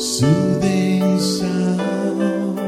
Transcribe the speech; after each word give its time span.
Soothing 0.00 1.20
sound. 1.20 2.58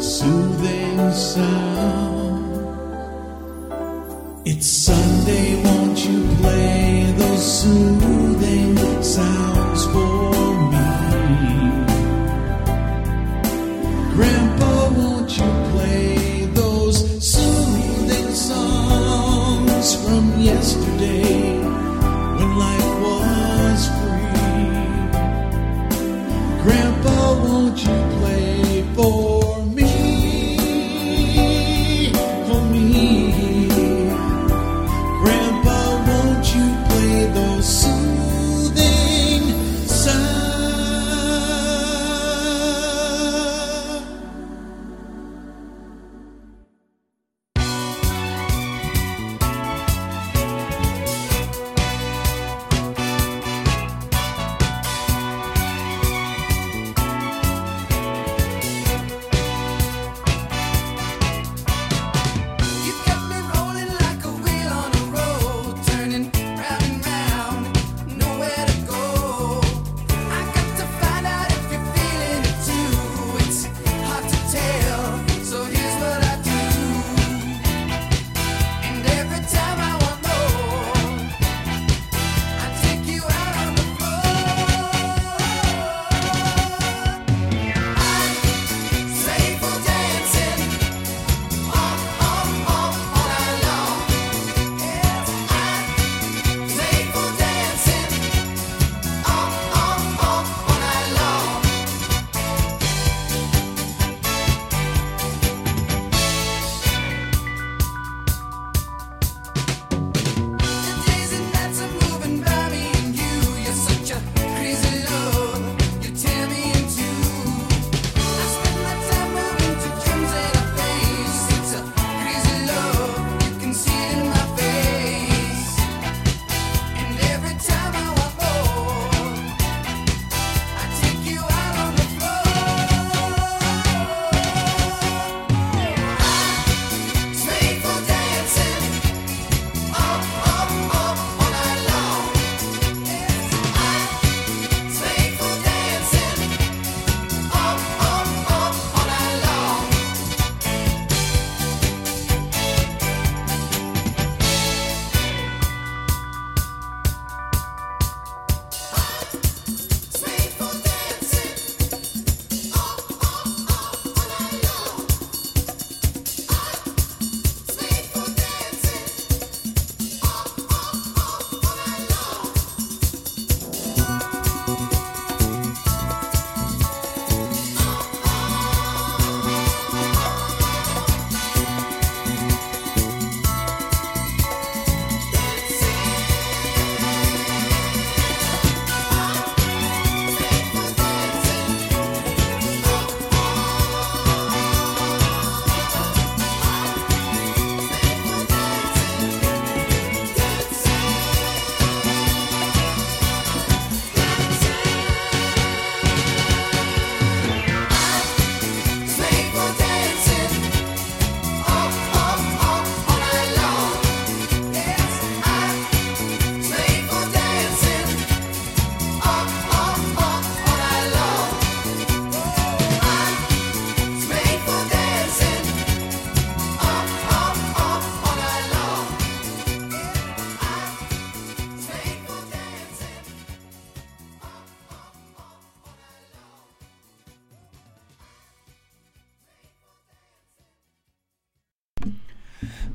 Soothing 0.00 1.12
sound. 1.12 2.44
It's 4.46 4.68
Sunday, 4.68 5.63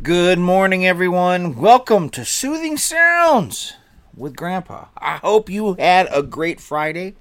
Good 0.10 0.40
morning, 0.40 0.88
everyone. 0.88 1.56
Welcome 1.56 2.10
to 2.10 2.26
Soothing 2.26 2.78
Sounds 2.78 3.76
with 4.18 4.36
Grandpa. 4.36 4.86
I 4.98 5.18
hope 5.18 5.52
you 5.52 5.76
had 5.76 6.08
a 6.12 6.24
great 6.24 6.60
Friday. 6.60 7.14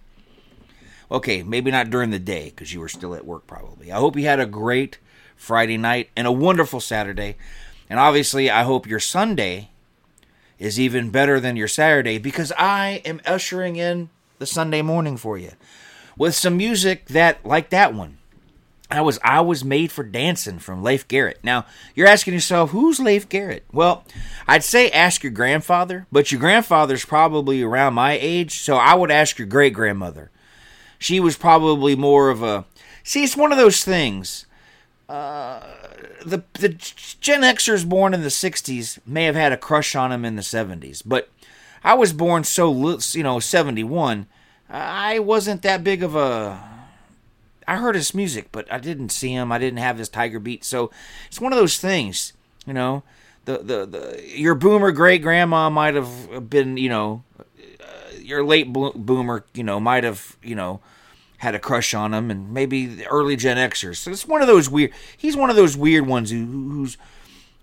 Okay, 1.10 1.42
maybe 1.42 1.70
not 1.70 1.90
during 1.90 2.08
the 2.08 2.18
day 2.18 2.48
because 2.48 2.72
you 2.72 2.80
were 2.80 2.88
still 2.88 3.14
at 3.14 3.26
work, 3.26 3.46
probably. 3.46 3.92
I 3.92 3.98
hope 3.98 4.16
you 4.16 4.24
had 4.24 4.40
a 4.40 4.46
great 4.46 4.96
Friday 5.36 5.76
night 5.76 6.08
and 6.16 6.26
a 6.26 6.32
wonderful 6.32 6.80
Saturday. 6.80 7.36
And 7.90 8.00
obviously, 8.00 8.48
I 8.48 8.62
hope 8.62 8.86
your 8.86 9.00
Sunday 9.00 9.68
is 10.58 10.80
even 10.80 11.10
better 11.10 11.38
than 11.40 11.56
your 11.56 11.68
Saturday 11.68 12.16
because 12.16 12.54
I 12.56 13.02
am 13.04 13.20
ushering 13.26 13.76
in 13.76 14.08
the 14.38 14.46
Sunday 14.46 14.80
morning 14.80 15.18
for 15.18 15.36
you 15.36 15.52
with 16.16 16.34
some 16.34 16.56
music 16.56 17.08
that, 17.08 17.44
like 17.44 17.68
that 17.68 17.92
one, 17.92 18.16
I 18.90 19.02
was 19.02 19.18
I 19.22 19.40
was 19.42 19.64
made 19.64 19.92
for 19.92 20.02
dancing 20.02 20.58
from 20.58 20.82
Leif 20.82 21.06
Garrett. 21.08 21.38
Now 21.42 21.66
you're 21.94 22.06
asking 22.06 22.34
yourself, 22.34 22.70
who's 22.70 22.98
Leif 22.98 23.28
Garrett? 23.28 23.64
Well, 23.72 24.04
I'd 24.46 24.64
say 24.64 24.90
ask 24.90 25.22
your 25.22 25.32
grandfather, 25.32 26.06
but 26.10 26.32
your 26.32 26.40
grandfather's 26.40 27.04
probably 27.04 27.62
around 27.62 27.94
my 27.94 28.18
age, 28.20 28.60
so 28.60 28.76
I 28.76 28.94
would 28.94 29.10
ask 29.10 29.38
your 29.38 29.46
great 29.46 29.74
grandmother. 29.74 30.30
She 30.98 31.20
was 31.20 31.36
probably 31.36 31.96
more 31.96 32.30
of 32.30 32.42
a 32.42 32.64
see. 33.02 33.24
It's 33.24 33.36
one 33.36 33.52
of 33.52 33.58
those 33.58 33.84
things. 33.84 34.46
Uh, 35.08 35.60
the 36.24 36.42
the 36.54 36.70
Gen 36.70 37.42
Xers 37.42 37.86
born 37.86 38.14
in 38.14 38.22
the 38.22 38.28
'60s 38.28 38.98
may 39.06 39.24
have 39.24 39.36
had 39.36 39.52
a 39.52 39.58
crush 39.58 39.94
on 39.94 40.12
him 40.12 40.24
in 40.24 40.36
the 40.36 40.42
'70s, 40.42 41.02
but 41.04 41.28
I 41.84 41.94
was 41.94 42.12
born 42.12 42.44
so 42.44 42.98
you 43.12 43.22
know 43.22 43.38
71. 43.38 44.26
I 44.70 45.18
wasn't 45.18 45.62
that 45.62 45.84
big 45.84 46.02
of 46.02 46.14
a 46.14 46.77
I 47.68 47.76
heard 47.76 47.94
his 47.94 48.14
music, 48.14 48.48
but 48.50 48.70
I 48.72 48.78
didn't 48.78 49.10
see 49.10 49.32
him. 49.32 49.52
I 49.52 49.58
didn't 49.58 49.78
have 49.78 49.98
his 49.98 50.08
Tiger 50.08 50.40
Beat. 50.40 50.64
So 50.64 50.90
it's 51.26 51.40
one 51.40 51.52
of 51.52 51.58
those 51.58 51.78
things, 51.78 52.32
you 52.66 52.72
know. 52.72 53.02
The 53.44 53.58
the, 53.58 53.86
the 53.86 54.22
your 54.24 54.54
boomer 54.54 54.90
great 54.90 55.22
grandma 55.22 55.68
might 55.68 55.94
have 55.94 56.48
been, 56.48 56.78
you 56.78 56.88
know, 56.88 57.24
uh, 57.38 58.16
your 58.20 58.42
late 58.42 58.72
boomer, 58.72 59.44
you 59.52 59.62
know, 59.62 59.78
might 59.78 60.04
have, 60.04 60.36
you 60.42 60.54
know, 60.54 60.80
had 61.38 61.54
a 61.54 61.58
crush 61.58 61.92
on 61.92 62.14
him, 62.14 62.30
and 62.30 62.52
maybe 62.52 62.86
the 62.86 63.06
early 63.06 63.36
Gen 63.36 63.58
Xers. 63.58 63.96
So 63.96 64.10
it's 64.10 64.26
one 64.26 64.40
of 64.40 64.48
those 64.48 64.70
weird. 64.70 64.92
He's 65.16 65.36
one 65.36 65.50
of 65.50 65.56
those 65.56 65.76
weird 65.76 66.06
ones 66.06 66.30
who, 66.30 66.44
who's 66.46 66.96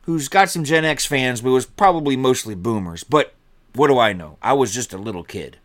who's 0.04 0.28
got 0.28 0.52
some 0.52 0.64
Gen 0.64 0.86
X 0.86 1.06
fans, 1.06 1.42
but 1.42 1.50
was 1.50 1.66
probably 1.66 2.16
mostly 2.16 2.54
boomers. 2.54 3.04
But 3.04 3.34
what 3.74 3.88
do 3.88 3.98
I 3.98 4.14
know? 4.14 4.38
I 4.42 4.54
was 4.54 4.72
just 4.72 4.94
a 4.94 4.98
little 4.98 5.24
kid. 5.24 5.58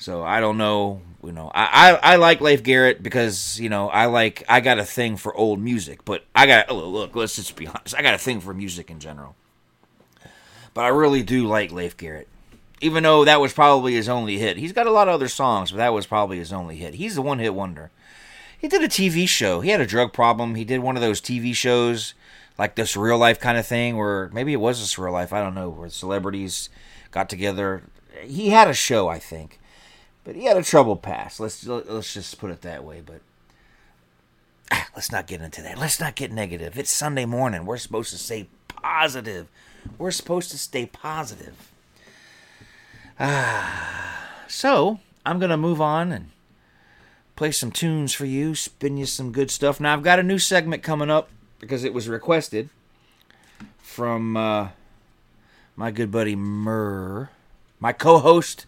So 0.00 0.24
I 0.24 0.40
don't 0.40 0.56
know, 0.56 1.02
you 1.22 1.30
know. 1.30 1.50
I, 1.54 1.90
I, 1.90 2.12
I 2.12 2.16
like 2.16 2.40
Leif 2.40 2.62
Garrett 2.62 3.02
because 3.02 3.60
you 3.60 3.68
know 3.68 3.90
I 3.90 4.06
like 4.06 4.42
I 4.48 4.60
got 4.60 4.78
a 4.78 4.84
thing 4.84 5.18
for 5.18 5.36
old 5.36 5.60
music, 5.60 6.06
but 6.06 6.24
I 6.34 6.46
got 6.46 6.70
look, 6.70 6.86
look. 6.86 7.14
Let's 7.14 7.36
just 7.36 7.54
be 7.54 7.66
honest. 7.66 7.94
I 7.94 8.00
got 8.00 8.14
a 8.14 8.18
thing 8.18 8.40
for 8.40 8.54
music 8.54 8.90
in 8.90 8.98
general, 8.98 9.36
but 10.72 10.86
I 10.86 10.88
really 10.88 11.22
do 11.22 11.46
like 11.46 11.70
Leif 11.70 11.98
Garrett, 11.98 12.28
even 12.80 13.02
though 13.02 13.26
that 13.26 13.42
was 13.42 13.52
probably 13.52 13.92
his 13.92 14.08
only 14.08 14.38
hit. 14.38 14.56
He's 14.56 14.72
got 14.72 14.86
a 14.86 14.90
lot 14.90 15.06
of 15.06 15.12
other 15.14 15.28
songs, 15.28 15.70
but 15.70 15.76
that 15.76 15.92
was 15.92 16.06
probably 16.06 16.38
his 16.38 16.50
only 16.50 16.76
hit. 16.76 16.94
He's 16.94 17.14
the 17.14 17.22
one 17.22 17.38
hit 17.38 17.54
wonder. 17.54 17.90
He 18.58 18.68
did 18.68 18.82
a 18.82 18.88
TV 18.88 19.28
show. 19.28 19.60
He 19.60 19.68
had 19.68 19.82
a 19.82 19.86
drug 19.86 20.14
problem. 20.14 20.54
He 20.54 20.64
did 20.64 20.80
one 20.80 20.96
of 20.96 21.02
those 21.02 21.20
TV 21.20 21.54
shows, 21.54 22.14
like 22.58 22.74
this 22.74 22.96
real 22.96 23.18
life 23.18 23.38
kind 23.38 23.58
of 23.58 23.66
thing, 23.66 23.98
where 23.98 24.30
maybe 24.32 24.54
it 24.54 24.60
was 24.60 24.80
this 24.80 24.98
real 24.98 25.12
life. 25.12 25.34
I 25.34 25.42
don't 25.42 25.54
know, 25.54 25.68
where 25.68 25.90
celebrities 25.90 26.70
got 27.10 27.28
together. 27.28 27.82
He 28.22 28.48
had 28.48 28.66
a 28.66 28.74
show, 28.74 29.08
I 29.08 29.18
think 29.18 29.59
but 30.30 30.36
he 30.36 30.44
had 30.44 30.56
a 30.56 30.62
troubled 30.62 31.02
past. 31.02 31.40
Let's 31.40 31.66
let's 31.66 32.14
just 32.14 32.38
put 32.38 32.52
it 32.52 32.60
that 32.60 32.84
way. 32.84 33.02
But 33.04 33.20
let's 34.94 35.10
not 35.10 35.26
get 35.26 35.40
into 35.40 35.60
that. 35.62 35.76
Let's 35.76 35.98
not 35.98 36.14
get 36.14 36.30
negative. 36.30 36.78
It's 36.78 36.92
Sunday 36.92 37.24
morning. 37.24 37.66
We're 37.66 37.78
supposed 37.78 38.12
to 38.12 38.16
stay 38.16 38.46
positive. 38.68 39.48
We're 39.98 40.12
supposed 40.12 40.52
to 40.52 40.58
stay 40.58 40.86
positive. 40.86 41.72
Ah, 43.18 44.44
so 44.46 45.00
I'm 45.26 45.40
gonna 45.40 45.56
move 45.56 45.80
on 45.80 46.12
and 46.12 46.30
play 47.34 47.50
some 47.50 47.72
tunes 47.72 48.14
for 48.14 48.24
you, 48.24 48.54
spin 48.54 48.98
you 48.98 49.06
some 49.06 49.32
good 49.32 49.50
stuff. 49.50 49.80
Now 49.80 49.94
I've 49.94 50.04
got 50.04 50.20
a 50.20 50.22
new 50.22 50.38
segment 50.38 50.84
coming 50.84 51.10
up 51.10 51.28
because 51.58 51.82
it 51.82 51.92
was 51.92 52.08
requested 52.08 52.68
from 53.78 54.36
uh, 54.36 54.68
my 55.74 55.90
good 55.90 56.12
buddy 56.12 56.36
Murr, 56.36 57.30
my 57.80 57.92
co-host 57.92 58.66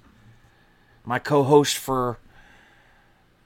my 1.05 1.19
co-host 1.19 1.77
for 1.77 2.19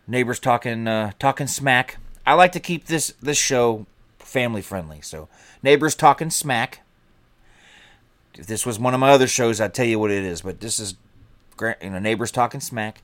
neighbors 0.06 0.38
talking 0.38 0.86
uh, 0.86 1.12
talking 1.18 1.46
smack. 1.46 1.98
I 2.26 2.34
like 2.34 2.52
to 2.52 2.60
keep 2.60 2.86
this 2.86 3.14
this 3.22 3.38
show 3.38 3.86
family 4.18 4.62
friendly. 4.62 5.00
So 5.00 5.28
neighbors 5.62 5.94
talking 5.94 6.30
smack. 6.30 6.80
If 8.34 8.46
this 8.46 8.66
was 8.66 8.78
one 8.78 8.92
of 8.92 9.00
my 9.00 9.10
other 9.10 9.26
shows, 9.26 9.60
I'd 9.60 9.74
tell 9.74 9.86
you 9.86 9.98
what 9.98 10.10
it 10.10 10.22
is. 10.22 10.42
But 10.42 10.60
this 10.60 10.78
is 10.78 10.94
you 11.60 11.90
know 11.90 11.98
neighbors 11.98 12.30
talking 12.30 12.60
smack, 12.60 13.02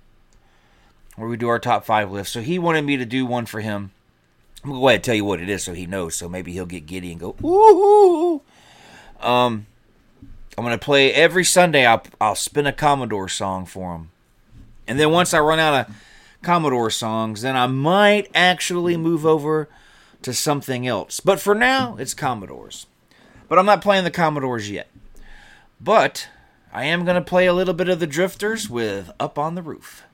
where 1.17 1.29
we 1.29 1.37
do 1.37 1.49
our 1.49 1.59
top 1.59 1.85
five 1.85 2.11
list. 2.11 2.33
So 2.33 2.41
he 2.41 2.59
wanted 2.59 2.83
me 2.83 2.97
to 2.97 3.07
do 3.07 3.25
one 3.25 3.47
for 3.47 3.61
him. 3.61 3.93
I'm 4.63 4.71
gonna 4.71 4.81
go 4.81 4.89
ahead 4.89 4.97
and 4.99 5.05
tell 5.05 5.15
you 5.15 5.25
what 5.25 5.41
it 5.41 5.49
is, 5.49 5.65
so 5.65 5.73
he 5.73 5.87
knows. 5.87 6.15
So 6.15 6.29
maybe 6.29 6.53
he'll 6.53 6.67
get 6.67 6.87
giddy 6.87 7.11
and 7.11 7.21
go 7.21 7.35
ooh. 7.43 8.43
Um, 9.21 9.67
I'm 10.57 10.65
gonna 10.65 10.79
play 10.79 11.13
every 11.13 11.45
Sunday. 11.45 11.87
I'll 11.87 12.03
I'll 12.21 12.35
spin 12.35 12.67
a 12.67 12.73
Commodore 12.73 13.29
song 13.29 13.65
for 13.67 13.95
him. 13.95 14.11
And 14.87 14.99
then 14.99 15.11
once 15.11 15.32
I 15.32 15.40
run 15.40 15.58
out 15.58 15.88
of 15.88 15.96
Commodore 16.43 16.90
songs, 16.90 17.43
then 17.43 17.56
I 17.56 17.67
might 17.67 18.29
actually 18.34 18.96
move 18.96 19.25
over 19.25 19.69
to 20.23 20.32
something 20.32 20.87
else. 20.87 21.20
But 21.20 21.40
for 21.40 21.55
now, 21.55 21.96
it's 21.99 22.14
Commodores. 22.14 22.87
But 23.49 23.58
I'm 23.58 23.67
not 23.67 23.82
playing 23.82 24.05
the 24.05 24.11
Commodores 24.11 24.70
yet. 24.70 24.88
But 25.81 26.29
I 26.73 26.84
am 26.84 27.05
going 27.05 27.17
to 27.17 27.29
play 27.29 27.46
a 27.46 27.52
little 27.52 27.75
bit 27.75 27.88
of 27.88 28.00
the 28.00 28.06
Drifters 28.06 28.70
with 28.70 29.11
Up 29.20 29.38
on 29.38 29.55
the 29.55 29.62
Roof. 29.62 30.05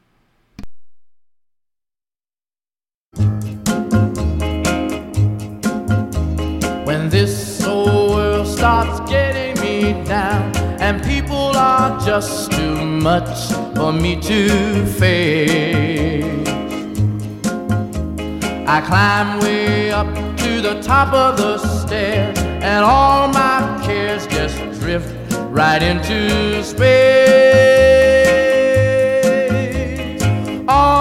When 6.85 7.11
this 7.11 7.65
old 7.65 8.11
world 8.11 8.47
starts 8.47 9.09
getting 9.11 9.61
me 9.63 9.93
down 10.05 10.57
and 10.81 11.03
people 11.05 11.38
are 11.89 12.01
just 12.01 12.53
too 12.53 12.85
much 12.85 13.53
for 13.75 13.93
me 13.93 14.15
to 14.21 14.85
face. 14.87 16.25
I 18.67 18.81
climb 18.87 19.41
way 19.41 19.91
up 19.91 20.07
to 20.39 20.61
the 20.61 20.81
top 20.83 21.13
of 21.15 21.39
the 21.39 21.57
stairs 21.59 22.39
and 22.39 22.85
all 22.85 23.29
my 23.29 23.81
cares 23.85 24.27
just 24.27 24.57
drift 24.81 25.15
right 25.51 25.83
into 25.83 26.63
space. 26.63 27.09
On 30.69 30.98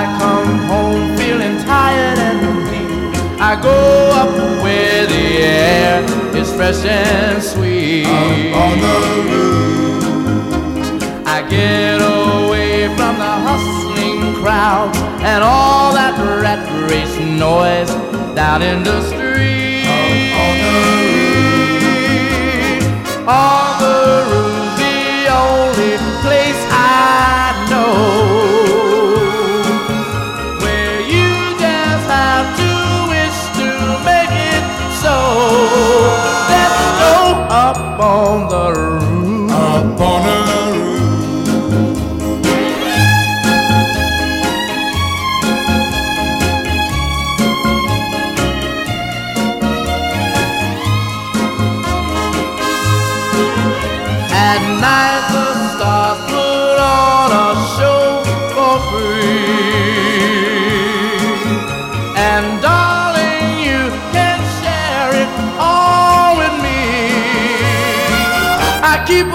I 0.00 0.04
come 0.16 0.52
home 0.70 1.04
feeling 1.18 1.56
tired 1.64 2.18
and 2.20 2.40
weak, 2.70 3.18
I 3.40 3.60
go 3.60 3.78
up 4.20 4.30
where 4.62 5.04
the 5.08 5.26
air 5.42 6.04
is 6.36 6.54
fresh 6.54 6.84
and 6.84 7.42
sweet. 7.42 8.06
Up 8.06 8.54
on 8.62 8.78
the 8.86 8.96
roof. 9.28 10.04
I 11.26 11.42
get 11.50 11.98
away 12.00 12.86
from 12.96 13.18
the 13.18 13.34
hustling 13.48 14.20
crowd 14.40 14.94
and 15.22 15.42
all 15.42 15.92
that 15.94 16.14
rat 16.42 16.62
race 16.88 17.18
noise 17.18 17.90
down 18.36 18.62
in 18.62 18.84
the 18.84 19.00
street. 19.02 19.82
Up 19.98 20.38
on 20.44 20.54
the 20.62 20.70
roof. 21.74 23.26
On 23.26 23.80
the 23.82 23.96
roof, 24.30 24.37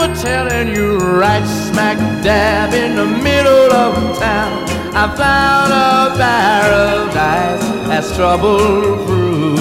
A 0.03 0.13
telling 0.15 0.67
you 0.75 0.98
right 0.98 1.45
smack 1.48 1.98
dab 2.22 2.74
in 2.74 2.98
the 2.98 3.05
middle 3.05 3.72
of 3.72 3.93
town. 4.19 4.67
I 4.93 5.07
found 5.15 5.72
a 5.72 6.13
paradise 6.17 7.63
that's 7.88 8.13
trouble 8.13 8.98
proof. 9.05 9.60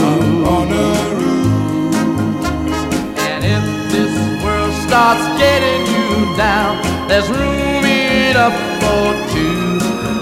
And 3.19 3.45
if 3.57 3.65
this 3.93 4.13
world 4.43 4.75
starts 4.83 5.25
getting 5.39 5.83
you 5.95 6.37
down, 6.37 6.83
there's 7.07 7.29
room 7.31 7.85
enough 7.85 8.59
for 8.83 9.15
two 9.33 9.79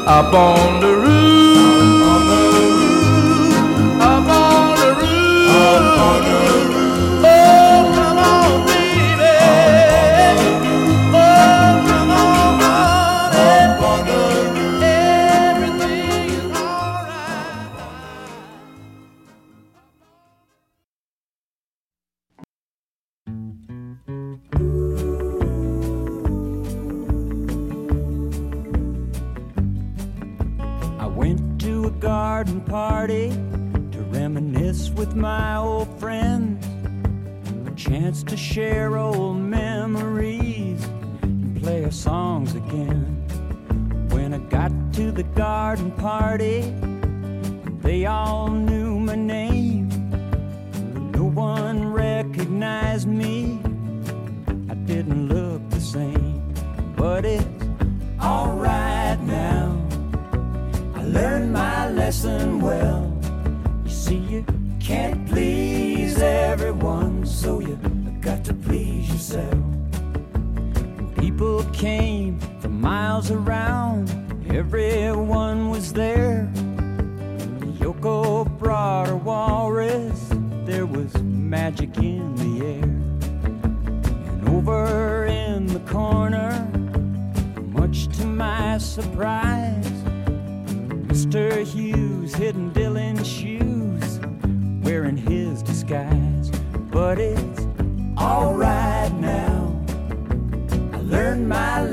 up 0.07 0.35
on 0.35 0.81
the 0.81 0.87
roof. 0.89 1.00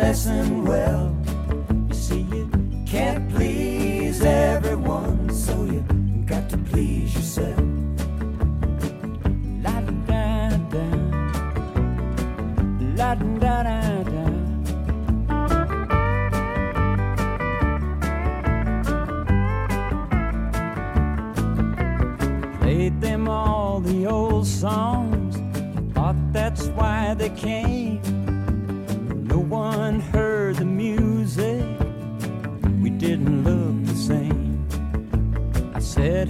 Lesson 0.07 0.63
well. 0.63 1.13
You 1.89 1.93
see, 1.93 2.21
you 2.21 2.49
can't 2.85 3.29
please 3.29 4.21
everyone, 4.21 5.29
so 5.29 5.65
you 5.65 5.81
got 6.25 6.49
to 6.51 6.57
please 6.69 7.13
yourself. 7.13 7.59
La 9.65 9.75
da 10.07 10.49
da 10.71 10.85
la 12.99 13.15
da 13.15 13.63
da. 14.11 14.25
Played 22.61 23.01
them 23.01 23.27
all 23.27 23.81
the 23.81 24.07
old 24.07 24.47
songs. 24.47 25.35
Thought 25.93 26.15
that's 26.31 26.67
why 26.77 27.13
they 27.13 27.29
came. 27.31 27.76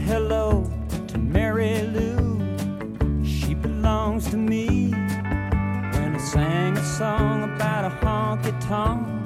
Hello 0.07 0.63
to 1.05 1.17
Mary 1.17 1.81
Lou. 1.81 2.39
She 3.25 3.53
belongs 3.53 4.29
to 4.29 4.37
me. 4.37 4.91
When 4.91 6.15
I 6.15 6.17
sang 6.17 6.77
a 6.77 6.83
song 6.85 7.43
about 7.43 7.83
a 7.91 7.93
honky 8.05 8.57
tonk, 8.65 9.16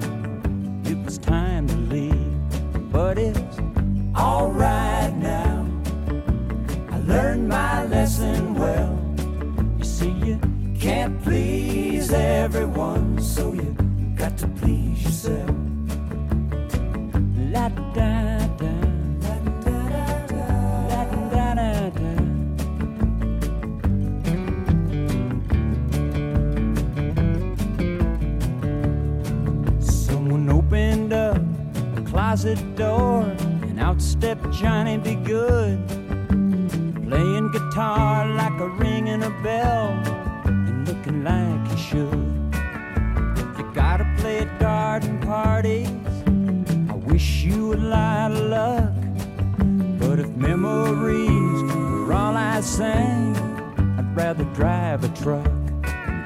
closet 32.42 32.76
door, 32.76 33.22
and 33.62 33.80
out 33.80 34.02
stepped 34.02 34.50
Johnny 34.52 34.98
B. 34.98 35.14
Goode 35.14 35.88
playing 37.08 37.52
guitar 37.52 38.26
like 38.26 38.60
a 38.60 38.68
ring 38.68 39.06
ringing 39.06 39.22
a 39.22 39.30
bell 39.44 39.90
and 40.46 40.88
looking 40.88 41.24
like 41.24 41.68
he 41.68 41.78
should. 41.78 42.12
You 43.58 43.72
gotta 43.76 44.12
play 44.18 44.40
at 44.40 44.60
garden 44.60 45.20
parties. 45.20 45.88
I 46.90 46.96
wish 47.12 47.44
you 47.44 47.74
a 47.74 47.76
lot 47.76 48.32
of 48.32 48.46
luck. 48.56 48.94
But 50.00 50.20
if 50.20 50.30
memories 50.30 51.62
were 51.74 52.12
all 52.12 52.36
I 52.36 52.62
sang, 52.62 53.36
I'd 54.00 54.16
rather 54.16 54.46
drive 54.56 55.04
a 55.04 55.10
truck. 55.10 55.52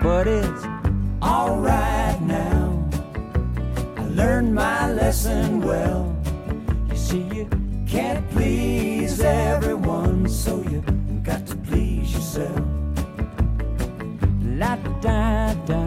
But 0.01 0.27
it's 0.27 0.63
lesson 5.05 5.61
well. 5.61 6.17
You 6.89 6.97
see, 6.97 7.25
you 7.37 7.47
can't 7.87 8.27
please 8.31 9.21
everyone, 9.21 10.27
so 10.27 10.63
you 10.71 10.81
got 11.21 11.45
to 11.45 11.55
please 11.57 12.11
yourself. 12.11 12.65
La 14.61 14.75
da 15.01 15.53
da. 15.69 15.81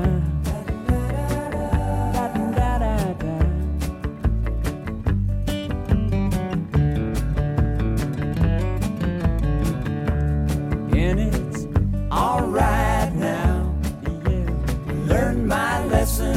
And 11.05 11.19
it's 11.21 11.67
alright 12.13 13.13
now. 13.15 13.75
Yeah. 14.27 15.11
Learned 15.11 15.49
my 15.49 15.85
lesson 15.87 16.28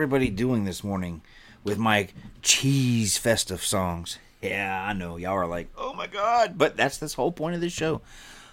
everybody 0.00 0.30
doing 0.30 0.64
this 0.64 0.82
morning 0.82 1.20
with 1.62 1.76
my 1.76 2.08
cheese 2.40 3.18
festive 3.18 3.62
songs? 3.62 4.18
Yeah, 4.40 4.86
I 4.88 4.94
know 4.94 5.18
y'all 5.18 5.34
are 5.34 5.46
like, 5.46 5.68
"Oh 5.76 5.92
my 5.92 6.06
god!" 6.06 6.56
But 6.56 6.74
that's 6.74 6.96
this 6.96 7.12
whole 7.12 7.32
point 7.32 7.54
of 7.54 7.60
this 7.60 7.74
show: 7.74 8.00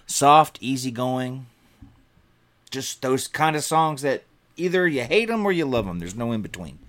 soft, 0.06 0.58
easygoing, 0.60 1.46
just 2.70 3.00
those 3.00 3.26
kind 3.28 3.56
of 3.56 3.64
songs 3.64 4.02
that 4.02 4.24
either 4.58 4.86
you 4.86 5.04
hate 5.04 5.28
them 5.28 5.46
or 5.46 5.50
you 5.50 5.64
love 5.64 5.86
them. 5.86 6.00
There's 6.00 6.14
no 6.14 6.32
in 6.32 6.42
between. 6.42 6.80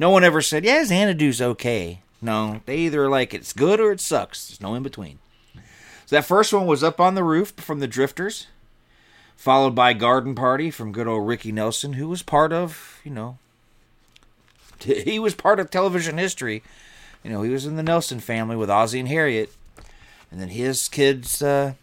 No 0.00 0.10
one 0.10 0.24
ever 0.24 0.42
said, 0.42 0.64
"Yeah, 0.64 0.82
Xanadu's 0.82 1.40
okay." 1.40 2.00
No, 2.20 2.60
they 2.66 2.78
either 2.78 3.08
like 3.08 3.32
it's 3.32 3.52
good 3.52 3.78
or 3.78 3.92
it 3.92 4.00
sucks. 4.00 4.48
There's 4.48 4.60
no 4.60 4.74
in 4.74 4.82
between. 4.82 5.20
So 6.06 6.16
that 6.16 6.24
first 6.24 6.52
one 6.52 6.66
was 6.66 6.82
up 6.82 6.98
on 6.98 7.14
the 7.14 7.22
roof 7.22 7.52
from 7.56 7.78
the 7.78 7.86
Drifters, 7.86 8.48
followed 9.36 9.76
by 9.76 9.92
Garden 9.92 10.34
Party 10.34 10.72
from 10.72 10.90
good 10.90 11.06
old 11.06 11.28
Ricky 11.28 11.52
Nelson, 11.52 11.92
who 11.92 12.08
was 12.08 12.22
part 12.24 12.52
of, 12.52 13.00
you 13.04 13.12
know, 13.12 13.38
he 15.04 15.18
was 15.18 15.34
part 15.34 15.60
of 15.60 15.70
television 15.70 16.18
history. 16.18 16.62
You 17.22 17.30
know, 17.30 17.42
he 17.42 17.50
was 17.50 17.66
in 17.66 17.76
the 17.76 17.82
Nelson 17.82 18.20
family 18.20 18.56
with 18.56 18.70
Ozzie 18.70 19.00
and 19.00 19.08
Harriet, 19.08 19.52
and 20.30 20.40
then 20.40 20.48
his 20.48 20.88
kids, 20.88 21.40
uh, 21.40 21.74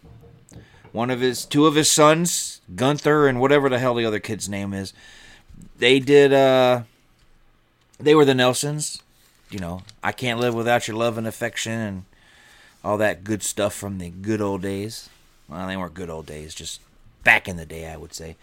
one 0.92 1.10
of 1.10 1.20
his, 1.20 1.44
two 1.44 1.66
of 1.66 1.74
his 1.74 1.90
sons, 1.90 2.60
Gunnar 2.74 3.26
and 3.26 3.40
whatever 3.40 3.68
the 3.68 3.78
hell 3.78 3.94
the 3.94 4.04
other 4.04 4.20
kid's 4.20 4.48
name 4.48 4.74
is, 4.74 4.92
they 5.78 5.98
did. 5.98 6.32
uh 6.32 6.82
They 7.98 8.14
were 8.14 8.24
the 8.24 8.34
Nelsons. 8.34 9.02
You 9.50 9.58
know, 9.58 9.82
I 10.02 10.12
can't 10.12 10.38
live 10.38 10.54
without 10.54 10.86
your 10.86 10.96
love 10.96 11.18
and 11.18 11.26
affection 11.26 11.72
and 11.72 12.04
all 12.84 12.96
that 12.98 13.24
good 13.24 13.42
stuff 13.42 13.74
from 13.74 13.98
the 13.98 14.10
good 14.10 14.40
old 14.40 14.62
days. 14.62 15.08
Well, 15.48 15.66
they 15.66 15.76
weren't 15.76 15.94
good 15.94 16.10
old 16.10 16.26
days, 16.26 16.54
just 16.54 16.80
back 17.24 17.48
in 17.48 17.56
the 17.56 17.66
day, 17.66 17.90
I 17.90 17.96
would 17.96 18.14
say. 18.14 18.36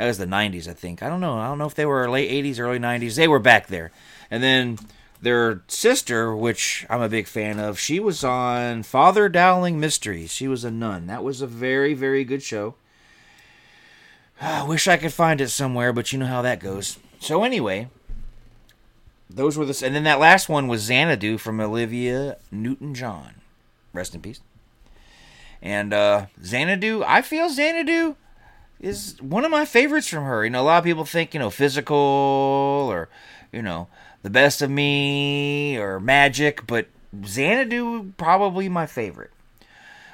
That 0.00 0.06
was 0.06 0.16
the 0.16 0.24
90s, 0.24 0.66
I 0.66 0.72
think. 0.72 1.02
I 1.02 1.10
don't 1.10 1.20
know. 1.20 1.36
I 1.36 1.46
don't 1.46 1.58
know 1.58 1.66
if 1.66 1.74
they 1.74 1.84
were 1.84 2.08
late 2.08 2.30
80s, 2.30 2.58
early 2.58 2.78
90s. 2.78 3.16
They 3.16 3.28
were 3.28 3.38
back 3.38 3.66
there. 3.66 3.90
And 4.30 4.42
then 4.42 4.78
their 5.20 5.60
sister, 5.68 6.34
which 6.34 6.86
I'm 6.88 7.02
a 7.02 7.08
big 7.10 7.26
fan 7.26 7.60
of, 7.60 7.78
she 7.78 8.00
was 8.00 8.24
on 8.24 8.82
Father 8.82 9.28
Dowling 9.28 9.78
Mysteries. 9.78 10.32
She 10.32 10.48
was 10.48 10.64
a 10.64 10.70
nun. 10.70 11.06
That 11.06 11.22
was 11.22 11.42
a 11.42 11.46
very, 11.46 11.92
very 11.92 12.24
good 12.24 12.42
show. 12.42 12.76
I 14.40 14.62
wish 14.62 14.88
I 14.88 14.96
could 14.96 15.12
find 15.12 15.38
it 15.38 15.50
somewhere, 15.50 15.92
but 15.92 16.14
you 16.14 16.18
know 16.18 16.24
how 16.24 16.40
that 16.40 16.60
goes. 16.60 16.98
So, 17.18 17.44
anyway, 17.44 17.90
those 19.28 19.58
were 19.58 19.66
the. 19.66 19.84
And 19.84 19.94
then 19.94 20.04
that 20.04 20.18
last 20.18 20.48
one 20.48 20.66
was 20.66 20.80
Xanadu 20.80 21.36
from 21.36 21.60
Olivia 21.60 22.38
Newton 22.50 22.94
John. 22.94 23.34
Rest 23.92 24.14
in 24.14 24.22
peace. 24.22 24.40
And 25.60 25.92
uh, 25.92 26.28
Xanadu, 26.42 27.04
I 27.06 27.20
feel 27.20 27.50
Xanadu 27.50 28.16
is 28.80 29.16
one 29.20 29.44
of 29.44 29.50
my 29.50 29.64
favorites 29.64 30.08
from 30.08 30.24
her. 30.24 30.44
You 30.44 30.50
know, 30.50 30.62
a 30.62 30.64
lot 30.64 30.78
of 30.78 30.84
people 30.84 31.04
think, 31.04 31.34
you 31.34 31.40
know, 31.40 31.50
physical 31.50 31.96
or, 31.96 33.08
you 33.52 33.62
know, 33.62 33.88
the 34.22 34.30
best 34.30 34.62
of 34.62 34.70
me 34.70 35.76
or 35.76 36.00
magic, 36.00 36.66
but 36.66 36.86
Xanadu 37.24 38.12
probably 38.16 38.68
my 38.68 38.86
favorite. 38.86 39.30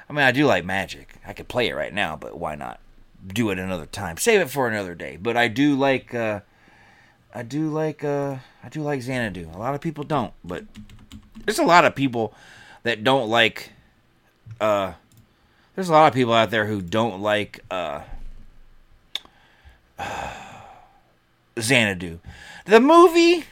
I 0.09 0.13
mean, 0.13 0.23
I 0.23 0.31
do 0.31 0.45
like 0.45 0.65
magic. 0.65 1.15
I 1.25 1.33
could 1.33 1.47
play 1.47 1.67
it 1.67 1.75
right 1.75 1.93
now, 1.93 2.15
but 2.15 2.37
why 2.37 2.55
not 2.55 2.79
do 3.25 3.49
it 3.49 3.59
another 3.59 3.85
time? 3.85 4.17
Save 4.17 4.41
it 4.41 4.49
for 4.49 4.67
another 4.67 4.95
day. 4.95 5.17
But 5.17 5.35
I 5.35 5.47
do 5.47 5.75
like, 5.75 6.13
uh, 6.13 6.41
I 7.33 7.43
do 7.43 7.69
like, 7.69 8.03
uh, 8.03 8.37
I 8.63 8.69
do 8.69 8.81
like 8.81 9.01
Xanadu. 9.01 9.49
A 9.53 9.57
lot 9.57 9.75
of 9.75 9.81
people 9.81 10.03
don't, 10.03 10.33
but 10.43 10.63
there's 11.45 11.59
a 11.59 11.63
lot 11.63 11.85
of 11.85 11.95
people 11.95 12.33
that 12.83 13.03
don't 13.03 13.29
like, 13.29 13.71
uh, 14.61 14.93
there's 15.75 15.89
a 15.89 15.93
lot 15.93 16.07
of 16.07 16.13
people 16.13 16.33
out 16.33 16.49
there 16.49 16.65
who 16.65 16.81
don't 16.81 17.21
like, 17.21 17.59
uh, 17.69 18.01
Xanadu. 21.59 22.19
The 22.65 22.79
movie, 22.79 23.45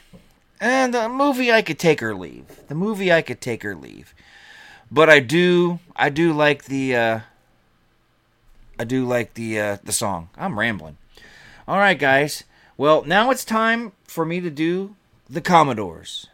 and 0.60 0.92
the 0.94 1.08
movie 1.08 1.52
I 1.52 1.62
could 1.62 1.78
take 1.78 2.02
or 2.02 2.14
leave. 2.14 2.66
The 2.68 2.74
movie 2.74 3.12
I 3.12 3.22
could 3.22 3.40
take 3.40 3.64
or 3.64 3.74
leave. 3.74 4.14
But 4.90 5.10
I 5.10 5.20
do, 5.20 5.80
I 5.96 6.10
do 6.10 6.32
like 6.32 6.64
the, 6.64 6.96
uh, 6.96 7.20
I 8.78 8.84
do 8.84 9.04
like 9.04 9.34
the, 9.34 9.60
uh, 9.60 9.76
the 9.82 9.92
song. 9.92 10.28
I'm 10.36 10.58
rambling. 10.58 10.96
All 11.66 11.78
right, 11.78 11.98
guys. 11.98 12.44
Well, 12.76 13.02
now 13.04 13.30
it's 13.30 13.44
time 13.44 13.92
for 14.04 14.24
me 14.24 14.40
to 14.40 14.50
do 14.50 14.94
the 15.28 15.40
Commodores 15.40 16.26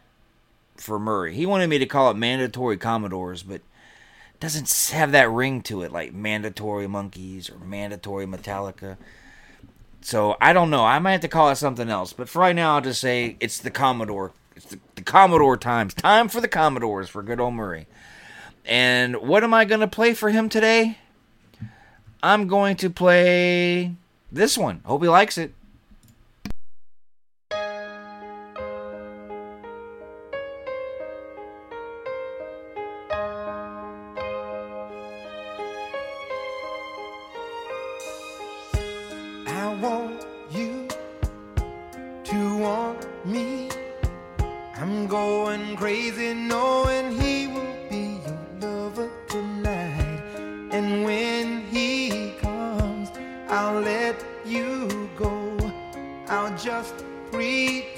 for 0.75 0.99
Murray. 0.99 1.33
He 1.33 1.45
wanted 1.45 1.69
me 1.69 1.79
to 1.79 1.85
call 1.85 2.11
it 2.11 2.17
mandatory 2.17 2.77
Commodores, 2.77 3.43
but 3.43 3.61
doesn't 4.39 4.91
have 4.93 5.13
that 5.13 5.31
ring 5.31 5.61
to 5.61 5.83
it 5.83 5.91
like 5.91 6.13
mandatory 6.13 6.85
Monkees 6.85 7.49
or 7.49 7.63
mandatory 7.65 8.25
Metallica. 8.25 8.97
So 10.03 10.35
I 10.41 10.53
don't 10.53 10.69
know. 10.69 10.83
I 10.83 10.99
might 10.99 11.13
have 11.13 11.21
to 11.21 11.27
call 11.27 11.49
it 11.49 11.55
something 11.55 11.89
else. 11.89 12.13
But 12.13 12.29
for 12.29 12.39
right 12.39 12.55
now, 12.55 12.75
I'll 12.75 12.81
just 12.81 13.01
say 13.01 13.37
it's 13.39 13.59
the 13.59 13.71
Commodore. 13.71 14.31
It's 14.55 14.65
the, 14.65 14.79
the 14.95 15.01
Commodore 15.01 15.57
times. 15.57 15.93
Time 15.93 16.27
for 16.27 16.41
the 16.41 16.47
Commodores 16.47 17.09
for 17.09 17.23
good 17.23 17.39
old 17.39 17.53
Murray. 17.53 17.87
And 18.65 19.15
what 19.17 19.43
am 19.43 19.53
I 19.53 19.65
going 19.65 19.81
to 19.81 19.87
play 19.87 20.13
for 20.13 20.29
him 20.29 20.49
today? 20.49 20.97
I'm 22.21 22.47
going 22.47 22.75
to 22.77 22.89
play 22.89 23.95
this 24.31 24.57
one. 24.57 24.81
Hope 24.85 25.01
he 25.01 25.09
likes 25.09 25.37
it. 25.37 25.53
To 42.33 42.57
want 42.57 43.25
me. 43.25 43.69
I'm 44.81 45.05
going 45.05 45.75
crazy 45.75 46.33
knowing 46.33 47.11
he 47.21 47.45
will 47.45 47.77
be 47.91 48.05
your 48.25 48.43
lover 48.59 49.09
tonight. 49.27 50.21
And 50.71 51.03
when 51.05 51.61
he 51.67 52.31
comes, 52.41 53.09
I'll 53.49 53.79
let 53.81 54.15
you 54.45 55.09
go. 55.15 55.31
I'll 56.27 56.57
just 56.57 56.95
pretend 57.31 57.92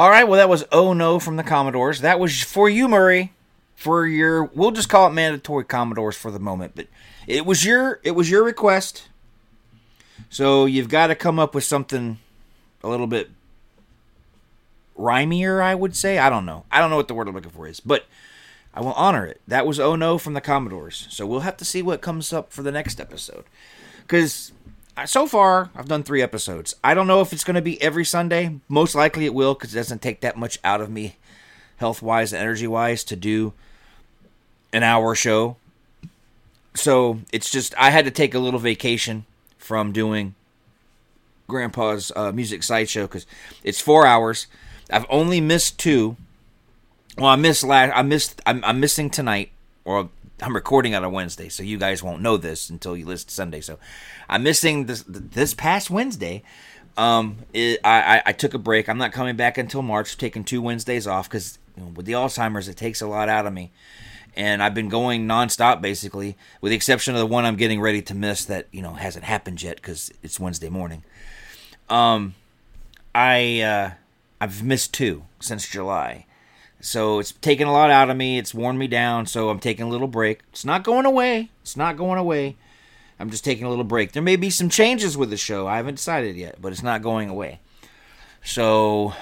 All 0.00 0.08
right, 0.08 0.24
well, 0.24 0.38
that 0.38 0.48
was 0.48 0.64
Oh 0.72 0.94
No 0.94 1.18
from 1.18 1.36
the 1.36 1.42
Commodores. 1.42 2.00
That 2.00 2.18
was 2.18 2.42
for 2.42 2.70
you, 2.70 2.88
Murray, 2.88 3.34
for 3.74 4.06
your. 4.06 4.44
We'll 4.44 4.70
just 4.70 4.88
call 4.88 5.06
it 5.06 5.10
mandatory 5.10 5.66
Commodores 5.66 6.16
for 6.16 6.30
the 6.30 6.38
moment, 6.38 6.72
but 6.74 6.86
it 7.26 7.44
was 7.44 7.66
your 7.66 8.00
it 8.02 8.12
was 8.12 8.30
your 8.30 8.42
request. 8.42 9.08
So 10.30 10.64
you've 10.64 10.88
got 10.88 11.08
to 11.08 11.14
come 11.14 11.38
up 11.38 11.54
with 11.54 11.64
something 11.64 12.18
a 12.82 12.88
little 12.88 13.06
bit 13.06 13.28
rhymier, 14.96 15.60
I 15.60 15.74
would 15.74 15.94
say. 15.94 16.16
I 16.16 16.30
don't 16.30 16.46
know. 16.46 16.64
I 16.72 16.78
don't 16.78 16.88
know 16.88 16.96
what 16.96 17.08
the 17.08 17.14
word 17.14 17.28
I'm 17.28 17.34
looking 17.34 17.50
for 17.50 17.68
is, 17.68 17.80
but 17.80 18.06
I 18.72 18.80
will 18.80 18.94
honor 18.94 19.26
it. 19.26 19.42
That 19.46 19.66
was 19.66 19.78
Oh 19.78 19.96
No 19.96 20.16
from 20.16 20.32
the 20.32 20.40
Commodores. 20.40 21.08
So 21.10 21.26
we'll 21.26 21.40
have 21.40 21.58
to 21.58 21.64
see 21.66 21.82
what 21.82 22.00
comes 22.00 22.32
up 22.32 22.54
for 22.54 22.62
the 22.62 22.72
next 22.72 23.02
episode. 23.02 23.44
Because 23.98 24.52
so 25.04 25.26
far, 25.26 25.70
I've 25.74 25.88
done 25.88 26.02
three 26.02 26.22
episodes. 26.22 26.74
I 26.84 26.94
don't 26.94 27.06
know 27.06 27.20
if 27.20 27.32
it's 27.32 27.44
going 27.44 27.54
to 27.54 27.62
be 27.62 27.80
every 27.80 28.04
Sunday. 28.04 28.60
Most 28.68 28.94
likely 28.94 29.24
it 29.24 29.34
will 29.34 29.54
because 29.54 29.74
it 29.74 29.78
doesn't 29.78 30.02
take 30.02 30.20
that 30.20 30.36
much 30.36 30.58
out 30.62 30.80
of 30.80 30.90
me, 30.90 31.16
health 31.76 32.02
wise 32.02 32.32
and 32.32 32.42
energy 32.42 32.66
wise, 32.66 33.04
to 33.04 33.16
do 33.16 33.52
an 34.72 34.82
hour 34.82 35.14
show. 35.14 35.56
So 36.74 37.20
it's 37.32 37.50
just, 37.50 37.74
I 37.78 37.90
had 37.90 38.04
to 38.04 38.10
take 38.10 38.34
a 38.34 38.38
little 38.38 38.60
vacation 38.60 39.24
from 39.58 39.92
doing 39.92 40.34
Grandpa's 41.48 42.12
uh, 42.14 42.32
music 42.32 42.62
sideshow 42.62 43.02
because 43.02 43.26
it's 43.62 43.80
four 43.80 44.06
hours. 44.06 44.46
I've 44.90 45.06
only 45.08 45.40
missed 45.40 45.78
two. 45.78 46.16
Well, 47.18 47.28
I 47.28 47.36
missed 47.36 47.64
last. 47.64 47.92
I 47.94 48.02
missed. 48.02 48.40
I'm, 48.46 48.64
I'm 48.64 48.80
missing 48.80 49.10
tonight, 49.10 49.50
or 49.84 50.08
I'm 50.42 50.54
recording 50.54 50.94
on 50.94 51.04
a 51.04 51.10
Wednesday, 51.10 51.48
so 51.48 51.62
you 51.62 51.78
guys 51.78 52.02
won't 52.02 52.22
know 52.22 52.36
this 52.36 52.70
until 52.70 52.96
you 52.96 53.06
listen 53.06 53.28
to 53.28 53.34
Sunday. 53.34 53.60
So 53.60 53.78
I'm 54.28 54.42
missing 54.42 54.86
this 54.86 55.04
this 55.06 55.54
past 55.54 55.90
Wednesday. 55.90 56.42
Um, 56.96 57.38
it, 57.52 57.80
I, 57.84 58.16
I 58.16 58.22
I 58.26 58.32
took 58.32 58.54
a 58.54 58.58
break. 58.58 58.88
I'm 58.88 58.98
not 58.98 59.12
coming 59.12 59.36
back 59.36 59.58
until 59.58 59.82
March. 59.82 60.16
Taking 60.16 60.44
two 60.44 60.62
Wednesdays 60.62 61.06
off 61.06 61.28
because 61.28 61.58
you 61.76 61.84
know, 61.84 61.88
with 61.90 62.06
the 62.06 62.12
Alzheimer's, 62.12 62.68
it 62.68 62.76
takes 62.76 63.00
a 63.00 63.06
lot 63.06 63.28
out 63.28 63.46
of 63.46 63.52
me. 63.52 63.72
And 64.36 64.62
I've 64.62 64.74
been 64.74 64.88
going 64.88 65.26
nonstop 65.26 65.80
basically, 65.80 66.36
with 66.60 66.70
the 66.70 66.76
exception 66.76 67.14
of 67.14 67.20
the 67.20 67.26
one 67.26 67.44
I'm 67.44 67.56
getting 67.56 67.80
ready 67.80 68.00
to 68.02 68.14
miss 68.14 68.44
that 68.46 68.68
you 68.72 68.82
know 68.82 68.94
hasn't 68.94 69.24
happened 69.24 69.62
yet 69.62 69.76
because 69.76 70.10
it's 70.22 70.40
Wednesday 70.40 70.68
morning. 70.68 71.04
Um, 71.88 72.34
I 73.14 73.60
uh, 73.60 73.90
I've 74.40 74.62
missed 74.62 74.94
two 74.94 75.24
since 75.40 75.68
July. 75.68 76.26
So 76.80 77.18
it's 77.18 77.32
taken 77.32 77.68
a 77.68 77.72
lot 77.72 77.90
out 77.90 78.10
of 78.10 78.16
me. 78.16 78.38
It's 78.38 78.54
worn 78.54 78.78
me 78.78 78.86
down. 78.86 79.26
So 79.26 79.50
I'm 79.50 79.60
taking 79.60 79.84
a 79.84 79.88
little 79.88 80.08
break. 80.08 80.40
It's 80.50 80.64
not 80.64 80.82
going 80.82 81.04
away. 81.06 81.50
It's 81.62 81.76
not 81.76 81.96
going 81.96 82.18
away. 82.18 82.56
I'm 83.18 83.30
just 83.30 83.44
taking 83.44 83.64
a 83.64 83.68
little 83.68 83.84
break. 83.84 84.12
There 84.12 84.22
may 84.22 84.36
be 84.36 84.48
some 84.48 84.70
changes 84.70 85.16
with 85.16 85.28
the 85.28 85.36
show. 85.36 85.66
I 85.66 85.76
haven't 85.76 85.96
decided 85.96 86.36
yet, 86.36 86.56
but 86.60 86.72
it's 86.72 86.82
not 86.82 87.02
going 87.02 87.28
away. 87.28 87.60
So, 88.42 89.12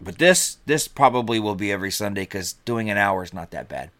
but 0.00 0.18
this 0.18 0.58
this 0.66 0.88
probably 0.88 1.38
will 1.38 1.54
be 1.54 1.70
every 1.70 1.92
Sunday 1.92 2.22
because 2.22 2.54
doing 2.64 2.90
an 2.90 2.98
hour 2.98 3.22
is 3.22 3.32
not 3.32 3.52
that 3.52 3.68
bad. 3.68 3.90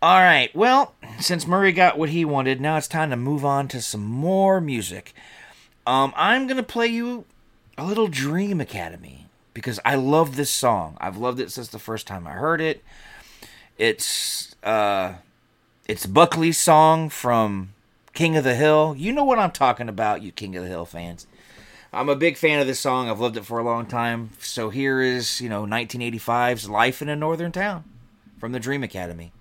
All 0.00 0.20
right. 0.20 0.54
Well, 0.54 0.94
since 1.18 1.48
Murray 1.48 1.72
got 1.72 1.98
what 1.98 2.10
he 2.10 2.24
wanted, 2.24 2.60
now 2.60 2.76
it's 2.76 2.86
time 2.86 3.10
to 3.10 3.16
move 3.16 3.44
on 3.44 3.66
to 3.68 3.82
some 3.82 4.04
more 4.04 4.60
music. 4.60 5.14
Um, 5.88 6.12
I'm 6.14 6.46
gonna 6.46 6.62
play 6.62 6.86
you 6.86 7.24
a 7.76 7.84
little 7.84 8.06
Dream 8.06 8.60
Academy 8.60 9.23
because 9.54 9.80
I 9.84 9.94
love 9.94 10.36
this 10.36 10.50
song. 10.50 10.98
I've 11.00 11.16
loved 11.16 11.40
it 11.40 11.50
since 11.50 11.68
the 11.68 11.78
first 11.78 12.06
time 12.06 12.26
I 12.26 12.32
heard 12.32 12.60
it. 12.60 12.84
It's 13.78 14.54
uh 14.62 15.14
it's 15.86 16.06
Buckley's 16.06 16.58
song 16.58 17.08
from 17.08 17.72
King 18.12 18.36
of 18.36 18.44
the 18.44 18.54
Hill. 18.54 18.94
You 18.98 19.12
know 19.12 19.24
what 19.24 19.38
I'm 19.38 19.52
talking 19.52 19.88
about, 19.88 20.22
you 20.22 20.32
King 20.32 20.56
of 20.56 20.64
the 20.64 20.68
Hill 20.68 20.84
fans. 20.84 21.26
I'm 21.92 22.08
a 22.08 22.16
big 22.16 22.36
fan 22.36 22.58
of 22.58 22.66
this 22.66 22.80
song. 22.80 23.08
I've 23.08 23.20
loved 23.20 23.36
it 23.36 23.44
for 23.44 23.58
a 23.58 23.64
long 23.64 23.86
time. 23.86 24.30
So 24.40 24.70
here 24.70 25.00
is, 25.00 25.40
you 25.40 25.48
know, 25.48 25.64
1985's 25.64 26.68
Life 26.68 27.00
in 27.00 27.08
a 27.08 27.14
Northern 27.14 27.52
Town 27.52 27.84
from 28.38 28.50
the 28.50 28.58
Dream 28.58 28.82
Academy. 28.82 29.32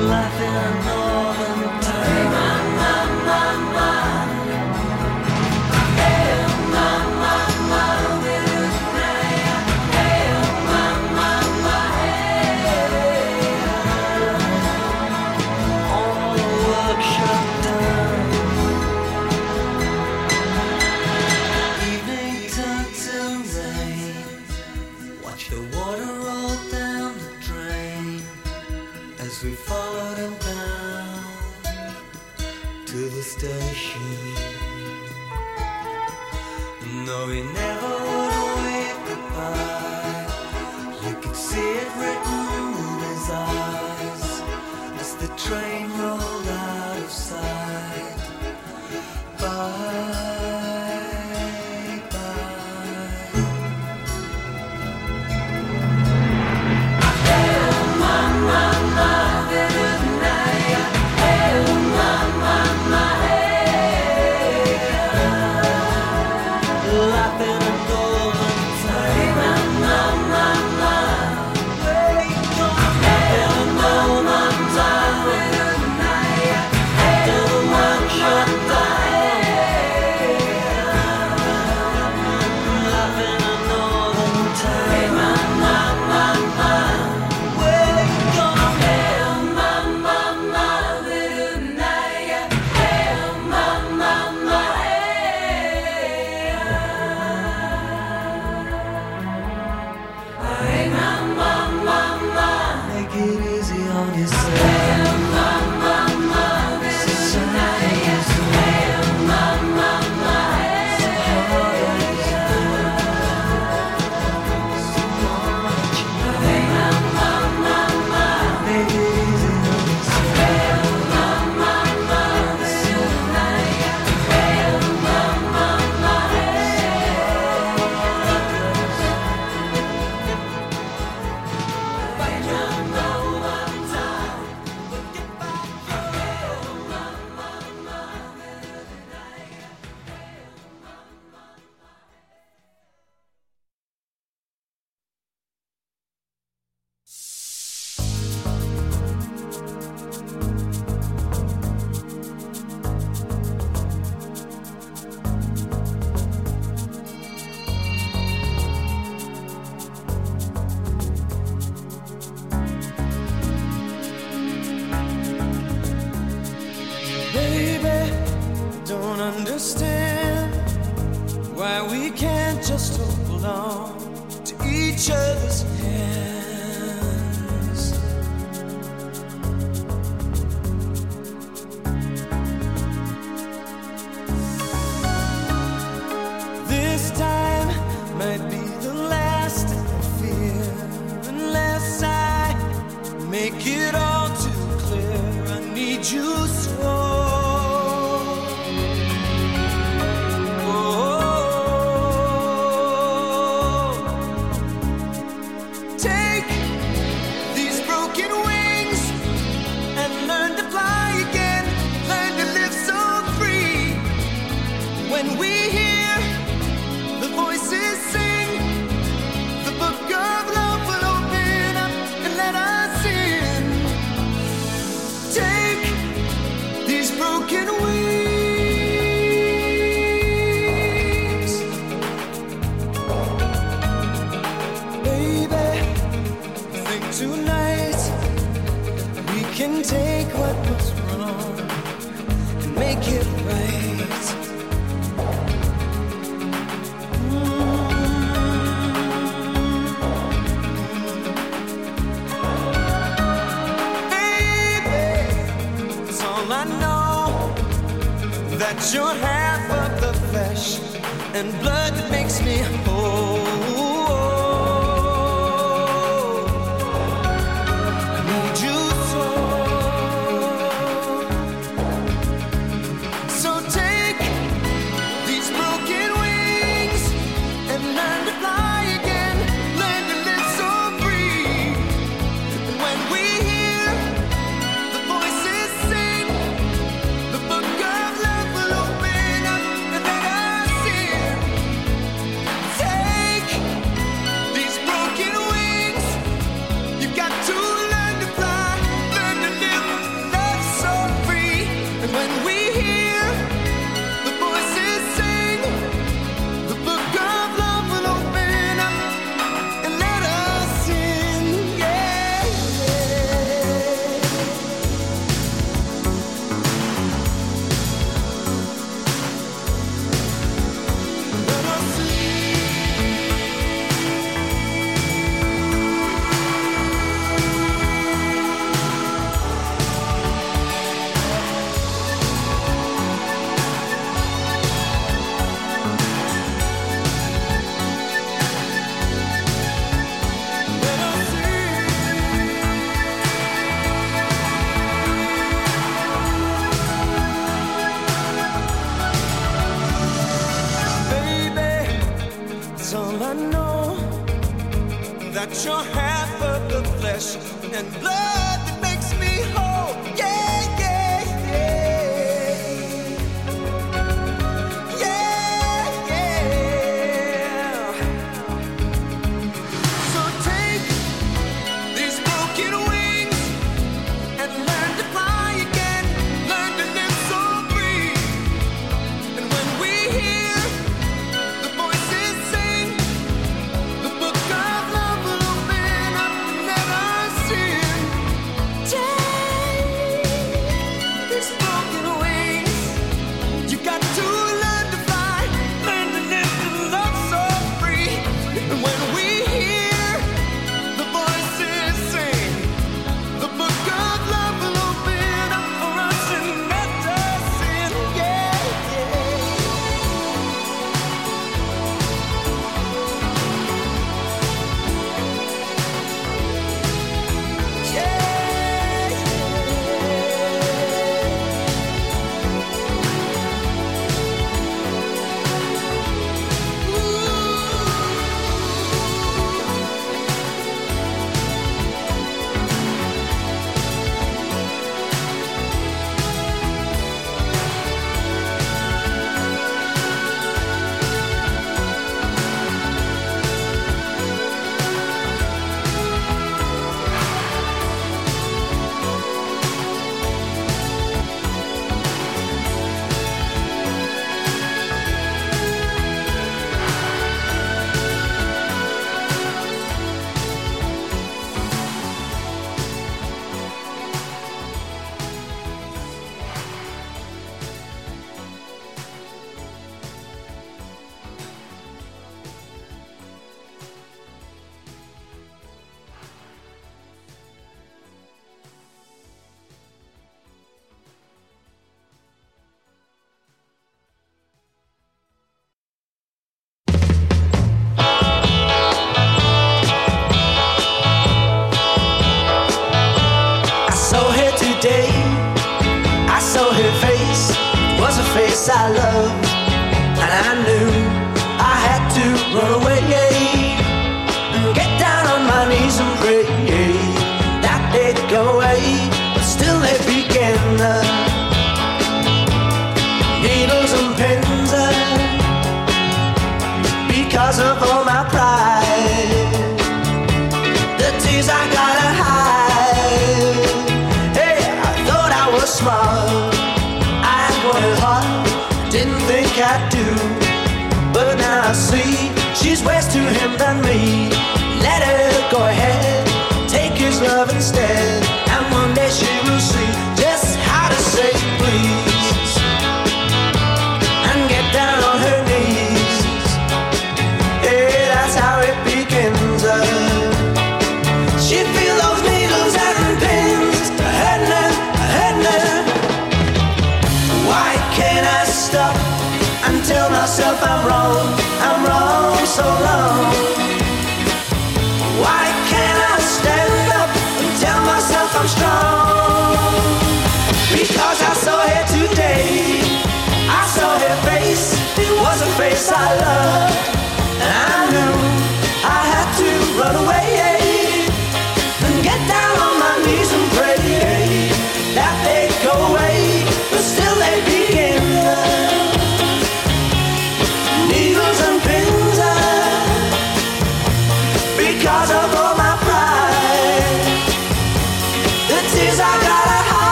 Life 0.00 0.97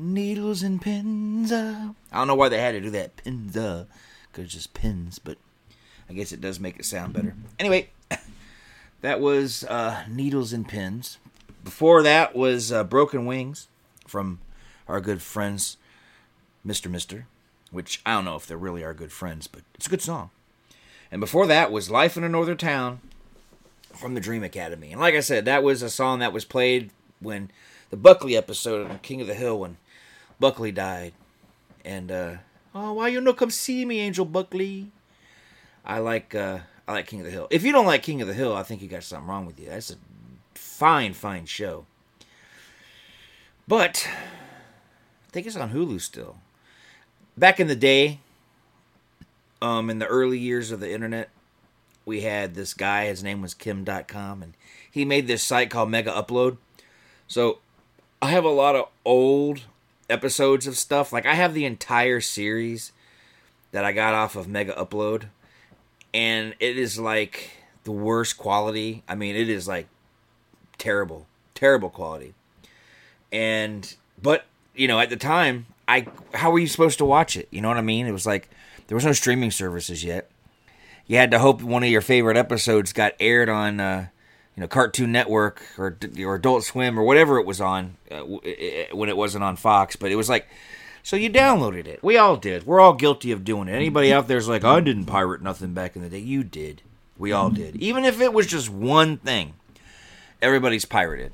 Needles 0.00 0.62
and 0.62 0.80
pins 0.80 1.52
of. 1.52 1.94
I 2.10 2.18
don't 2.18 2.26
know 2.26 2.34
why 2.34 2.48
they 2.48 2.58
had 2.58 2.72
to 2.72 2.80
do 2.80 2.90
that. 2.90 3.16
Pins 3.16 3.56
of. 3.56 3.86
Because 4.30 4.44
it's 4.44 4.54
just 4.54 4.74
pins, 4.74 5.18
but 5.18 5.38
I 6.08 6.12
guess 6.12 6.32
it 6.32 6.40
does 6.40 6.58
make 6.58 6.78
it 6.78 6.84
sound 6.84 7.12
better. 7.12 7.34
Anyway, 7.58 7.90
that 9.00 9.20
was 9.20 9.64
uh, 9.64 10.04
Needles 10.08 10.52
and 10.52 10.66
Pins. 10.66 11.18
Before 11.62 12.02
that 12.02 12.34
was 12.34 12.72
uh, 12.72 12.84
Broken 12.84 13.26
Wings 13.26 13.68
from 14.06 14.40
our 14.88 15.00
good 15.00 15.20
friends, 15.20 15.76
Mr. 16.66 16.90
Mister, 16.90 17.26
which 17.70 18.00
I 18.06 18.12
don't 18.12 18.24
know 18.24 18.36
if 18.36 18.46
they're 18.46 18.56
really 18.56 18.82
our 18.82 18.94
good 18.94 19.12
friends, 19.12 19.46
but 19.46 19.62
it's 19.74 19.86
a 19.86 19.90
good 19.90 20.02
song. 20.02 20.30
And 21.12 21.20
before 21.20 21.46
that 21.46 21.70
was 21.70 21.90
Life 21.90 22.16
in 22.16 22.24
a 22.24 22.28
Northern 22.28 22.56
Town 22.56 23.00
from 23.92 24.14
the 24.14 24.20
Dream 24.20 24.42
Academy. 24.42 24.92
And 24.92 25.00
like 25.00 25.14
I 25.14 25.20
said, 25.20 25.44
that 25.44 25.62
was 25.62 25.82
a 25.82 25.90
song 25.90 26.20
that 26.20 26.32
was 26.32 26.44
played 26.44 26.90
when 27.18 27.50
the 27.90 27.96
Buckley 27.96 28.36
episode 28.36 28.90
of 28.90 29.02
King 29.02 29.20
of 29.20 29.26
the 29.26 29.34
Hill 29.34 29.58
when 29.58 29.76
Buckley 30.40 30.72
died. 30.72 31.12
And 31.84 32.10
uh 32.10 32.34
oh, 32.74 32.94
why 32.94 33.08
you 33.08 33.20
no 33.20 33.32
come 33.32 33.50
see 33.50 33.84
me, 33.84 34.00
Angel 34.00 34.24
Buckley? 34.24 34.90
I 35.84 35.98
like 35.98 36.34
uh 36.34 36.60
I 36.88 36.92
like 36.92 37.06
King 37.06 37.20
of 37.20 37.26
the 37.26 37.32
Hill. 37.32 37.46
If 37.50 37.62
you 37.62 37.70
don't 37.70 37.86
like 37.86 38.02
King 38.02 38.20
of 38.20 38.26
the 38.26 38.34
Hill, 38.34 38.56
I 38.56 38.64
think 38.64 38.82
you 38.82 38.88
got 38.88 39.04
something 39.04 39.28
wrong 39.28 39.46
with 39.46 39.60
you. 39.60 39.68
That's 39.68 39.90
a 39.90 39.96
fine, 40.54 41.12
fine 41.12 41.46
show. 41.46 41.86
But 43.68 44.08
I 44.08 45.30
think 45.30 45.46
it's 45.46 45.54
on 45.56 45.70
Hulu 45.70 46.00
still. 46.00 46.38
Back 47.36 47.60
in 47.60 47.68
the 47.68 47.76
day, 47.76 48.18
um, 49.62 49.88
in 49.88 50.00
the 50.00 50.06
early 50.06 50.38
years 50.38 50.72
of 50.72 50.80
the 50.80 50.92
internet, 50.92 51.30
we 52.04 52.22
had 52.22 52.54
this 52.54 52.74
guy, 52.74 53.06
his 53.06 53.22
name 53.22 53.40
was 53.40 53.54
Kim 53.54 53.84
Dotcom, 53.84 54.42
and 54.42 54.54
he 54.90 55.04
made 55.04 55.28
this 55.28 55.44
site 55.44 55.70
called 55.70 55.90
Mega 55.90 56.10
Upload. 56.10 56.56
So 57.28 57.58
I 58.20 58.30
have 58.30 58.44
a 58.44 58.48
lot 58.48 58.74
of 58.74 58.88
old 59.04 59.62
episodes 60.10 60.66
of 60.66 60.76
stuff. 60.76 61.12
Like 61.12 61.26
I 61.26 61.34
have 61.34 61.54
the 61.54 61.64
entire 61.64 62.20
series 62.20 62.92
that 63.72 63.84
I 63.84 63.92
got 63.92 64.14
off 64.14 64.36
of 64.36 64.48
Mega 64.48 64.72
Upload, 64.72 65.26
and 66.12 66.54
it 66.60 66.76
is 66.76 66.98
like 66.98 67.50
the 67.84 67.92
worst 67.92 68.36
quality. 68.36 69.02
I 69.08 69.14
mean, 69.14 69.36
it 69.36 69.48
is 69.48 69.68
like 69.68 69.88
terrible, 70.78 71.26
terrible 71.54 71.90
quality. 71.90 72.34
And 73.32 73.94
but 74.20 74.44
you 74.74 74.88
know, 74.88 74.98
at 74.98 75.10
the 75.10 75.16
time, 75.16 75.66
I 75.86 76.06
how 76.34 76.50
were 76.50 76.58
you 76.58 76.66
supposed 76.66 76.98
to 76.98 77.04
watch 77.04 77.36
it? 77.36 77.48
You 77.50 77.60
know 77.60 77.68
what 77.68 77.76
I 77.76 77.82
mean? 77.82 78.06
It 78.06 78.12
was 78.12 78.26
like 78.26 78.50
there 78.88 78.96
was 78.96 79.04
no 79.04 79.12
streaming 79.12 79.50
services 79.50 80.02
yet 80.02 80.30
you 81.10 81.16
had 81.16 81.32
to 81.32 81.40
hope 81.40 81.60
one 81.60 81.82
of 81.82 81.88
your 81.90 82.02
favorite 82.02 82.36
episodes 82.36 82.92
got 82.92 83.14
aired 83.18 83.48
on 83.48 83.80
uh, 83.80 84.06
you 84.60 84.64
know 84.64 84.68
Cartoon 84.68 85.10
Network 85.10 85.62
or 85.78 85.96
or 86.18 86.34
Adult 86.34 86.64
Swim 86.64 86.98
or 86.98 87.02
whatever 87.02 87.38
it 87.38 87.46
was 87.46 87.62
on 87.62 87.96
uh, 88.10 88.20
when 88.20 89.08
it 89.08 89.16
wasn't 89.16 89.42
on 89.42 89.56
Fox. 89.56 89.96
But 89.96 90.12
it 90.12 90.16
was 90.16 90.28
like, 90.28 90.46
so 91.02 91.16
you 91.16 91.30
downloaded 91.30 91.86
it. 91.86 92.04
We 92.04 92.18
all 92.18 92.36
did. 92.36 92.66
We're 92.66 92.78
all 92.78 92.92
guilty 92.92 93.32
of 93.32 93.42
doing 93.42 93.68
it. 93.68 93.72
Anybody 93.72 94.12
out 94.12 94.28
there's 94.28 94.48
like, 94.48 94.62
I 94.62 94.80
didn't 94.80 95.06
pirate 95.06 95.40
nothing 95.40 95.72
back 95.72 95.96
in 95.96 96.02
the 96.02 96.10
day. 96.10 96.18
You 96.18 96.44
did. 96.44 96.82
We 97.16 97.32
all 97.32 97.48
did. 97.48 97.76
Even 97.76 98.04
if 98.04 98.20
it 98.20 98.34
was 98.34 98.46
just 98.46 98.68
one 98.68 99.16
thing, 99.16 99.54
everybody's 100.42 100.84
pirated. 100.84 101.32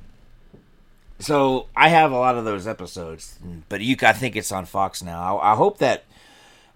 So 1.19 1.67
I 1.75 1.89
have 1.89 2.13
a 2.13 2.17
lot 2.17 2.37
of 2.37 2.45
those 2.45 2.65
episodes, 2.65 3.39
but 3.67 3.81
you, 3.81 3.97
I 4.03 4.13
think 4.13 4.37
it's 4.37 4.53
on 4.53 4.65
Fox 4.65 5.03
now. 5.03 5.37
I, 5.37 5.51
I 5.51 5.55
hope 5.55 5.79
that 5.79 6.05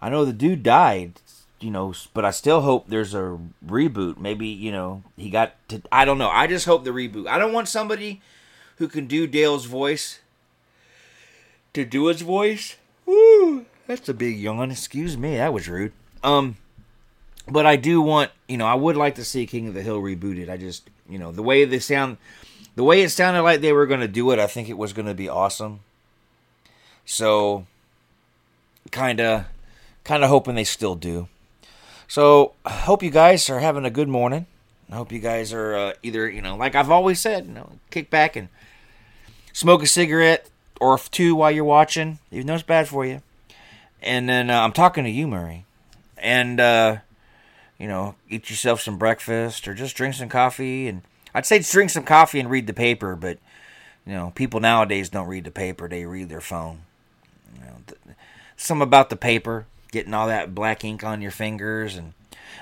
I 0.01 0.09
know 0.09 0.25
the 0.25 0.33
dude 0.33 0.63
died, 0.63 1.13
you 1.61 1.71
know, 1.71 1.93
but 2.13 2.25
I 2.25 2.31
still 2.31 2.61
hope 2.61 2.87
there's 2.87 3.13
a 3.13 3.37
reboot. 3.65 4.17
Maybe 4.17 4.47
you 4.47 4.71
know 4.71 5.03
he 5.17 5.29
got 5.29 5.53
to. 5.69 5.81
I 5.91 6.05
don't 6.05 6.17
know. 6.17 6.29
I 6.29 6.47
just 6.47 6.65
hope 6.65 6.83
the 6.83 6.91
reboot. 6.91 7.27
I 7.27 7.37
don't 7.37 7.53
want 7.53 7.67
somebody 7.67 8.21
who 8.77 8.87
can 8.87 9.07
do 9.07 9.27
Dale's 9.27 9.65
voice 9.65 10.19
to 11.73 11.85
do 11.85 12.07
his 12.07 12.21
voice. 12.21 12.75
Woo, 13.05 13.65
that's 13.87 14.09
a 14.09 14.13
big 14.13 14.39
yawn. 14.39 14.71
Excuse 14.71 15.17
me, 15.17 15.37
that 15.37 15.53
was 15.53 15.67
rude. 15.67 15.93
Um, 16.23 16.57
but 17.47 17.65
I 17.65 17.75
do 17.75 18.01
want, 18.01 18.31
you 18.47 18.57
know, 18.57 18.65
I 18.65 18.75
would 18.75 18.95
like 18.95 19.15
to 19.15 19.25
see 19.25 19.45
King 19.45 19.67
of 19.67 19.73
the 19.73 19.81
Hill 19.81 20.01
rebooted. 20.01 20.49
I 20.49 20.57
just, 20.57 20.89
you 21.09 21.17
know, 21.17 21.31
the 21.31 21.43
way 21.43 21.65
they 21.65 21.79
sound, 21.79 22.17
the 22.75 22.83
way 22.83 23.01
it 23.01 23.09
sounded 23.09 23.41
like 23.41 23.61
they 23.61 23.73
were 23.73 23.85
going 23.85 23.99
to 23.99 24.07
do 24.07 24.31
it, 24.31 24.39
I 24.39 24.47
think 24.47 24.69
it 24.69 24.77
was 24.77 24.93
going 24.93 25.07
to 25.07 25.13
be 25.13 25.27
awesome. 25.27 25.81
So, 27.05 27.65
kind 28.91 29.19
of, 29.19 29.45
kind 30.03 30.23
of 30.23 30.29
hoping 30.29 30.55
they 30.55 30.63
still 30.63 30.95
do. 30.95 31.27
So, 32.11 32.55
I 32.65 32.71
hope 32.71 33.03
you 33.03 33.09
guys 33.09 33.49
are 33.49 33.61
having 33.61 33.85
a 33.85 33.89
good 33.89 34.09
morning. 34.09 34.45
I 34.91 34.95
hope 34.95 35.13
you 35.13 35.19
guys 35.19 35.53
are 35.53 35.73
uh, 35.73 35.93
either, 36.03 36.29
you 36.29 36.41
know, 36.41 36.57
like 36.57 36.75
I've 36.75 36.91
always 36.91 37.21
said, 37.21 37.45
you 37.45 37.53
know, 37.53 37.69
kick 37.89 38.09
back 38.09 38.35
and 38.35 38.49
smoke 39.53 39.81
a 39.81 39.87
cigarette 39.87 40.49
or 40.81 40.97
two 40.97 41.35
while 41.35 41.51
you're 41.51 41.63
watching, 41.63 42.19
even 42.29 42.47
though 42.47 42.55
it's 42.55 42.63
bad 42.63 42.89
for 42.89 43.05
you. 43.05 43.21
And 44.01 44.27
then 44.27 44.49
uh, 44.49 44.59
I'm 44.59 44.73
talking 44.73 45.05
to 45.05 45.09
you, 45.09 45.25
Murray. 45.25 45.63
And, 46.17 46.59
uh, 46.59 46.97
you 47.79 47.87
know, 47.87 48.15
eat 48.29 48.49
yourself 48.49 48.81
some 48.81 48.97
breakfast 48.97 49.65
or 49.65 49.73
just 49.73 49.95
drink 49.95 50.15
some 50.15 50.27
coffee. 50.27 50.89
And 50.89 51.03
I'd 51.33 51.45
say 51.45 51.59
just 51.59 51.71
drink 51.71 51.91
some 51.91 52.03
coffee 52.03 52.41
and 52.41 52.49
read 52.49 52.67
the 52.67 52.73
paper, 52.73 53.15
but, 53.15 53.37
you 54.05 54.11
know, 54.11 54.33
people 54.35 54.59
nowadays 54.59 55.07
don't 55.07 55.29
read 55.29 55.45
the 55.45 55.49
paper, 55.51 55.87
they 55.87 56.05
read 56.05 56.27
their 56.27 56.41
phone. 56.41 56.81
You 57.55 57.61
know, 57.61 57.75
th- 57.87 58.17
some 58.57 58.81
about 58.81 59.09
the 59.09 59.15
paper, 59.15 59.65
getting 59.91 60.13
all 60.13 60.27
that 60.27 60.55
black 60.55 60.83
ink 60.83 61.03
on 61.03 61.21
your 61.21 61.31
fingers 61.31 61.95
and 61.95 62.13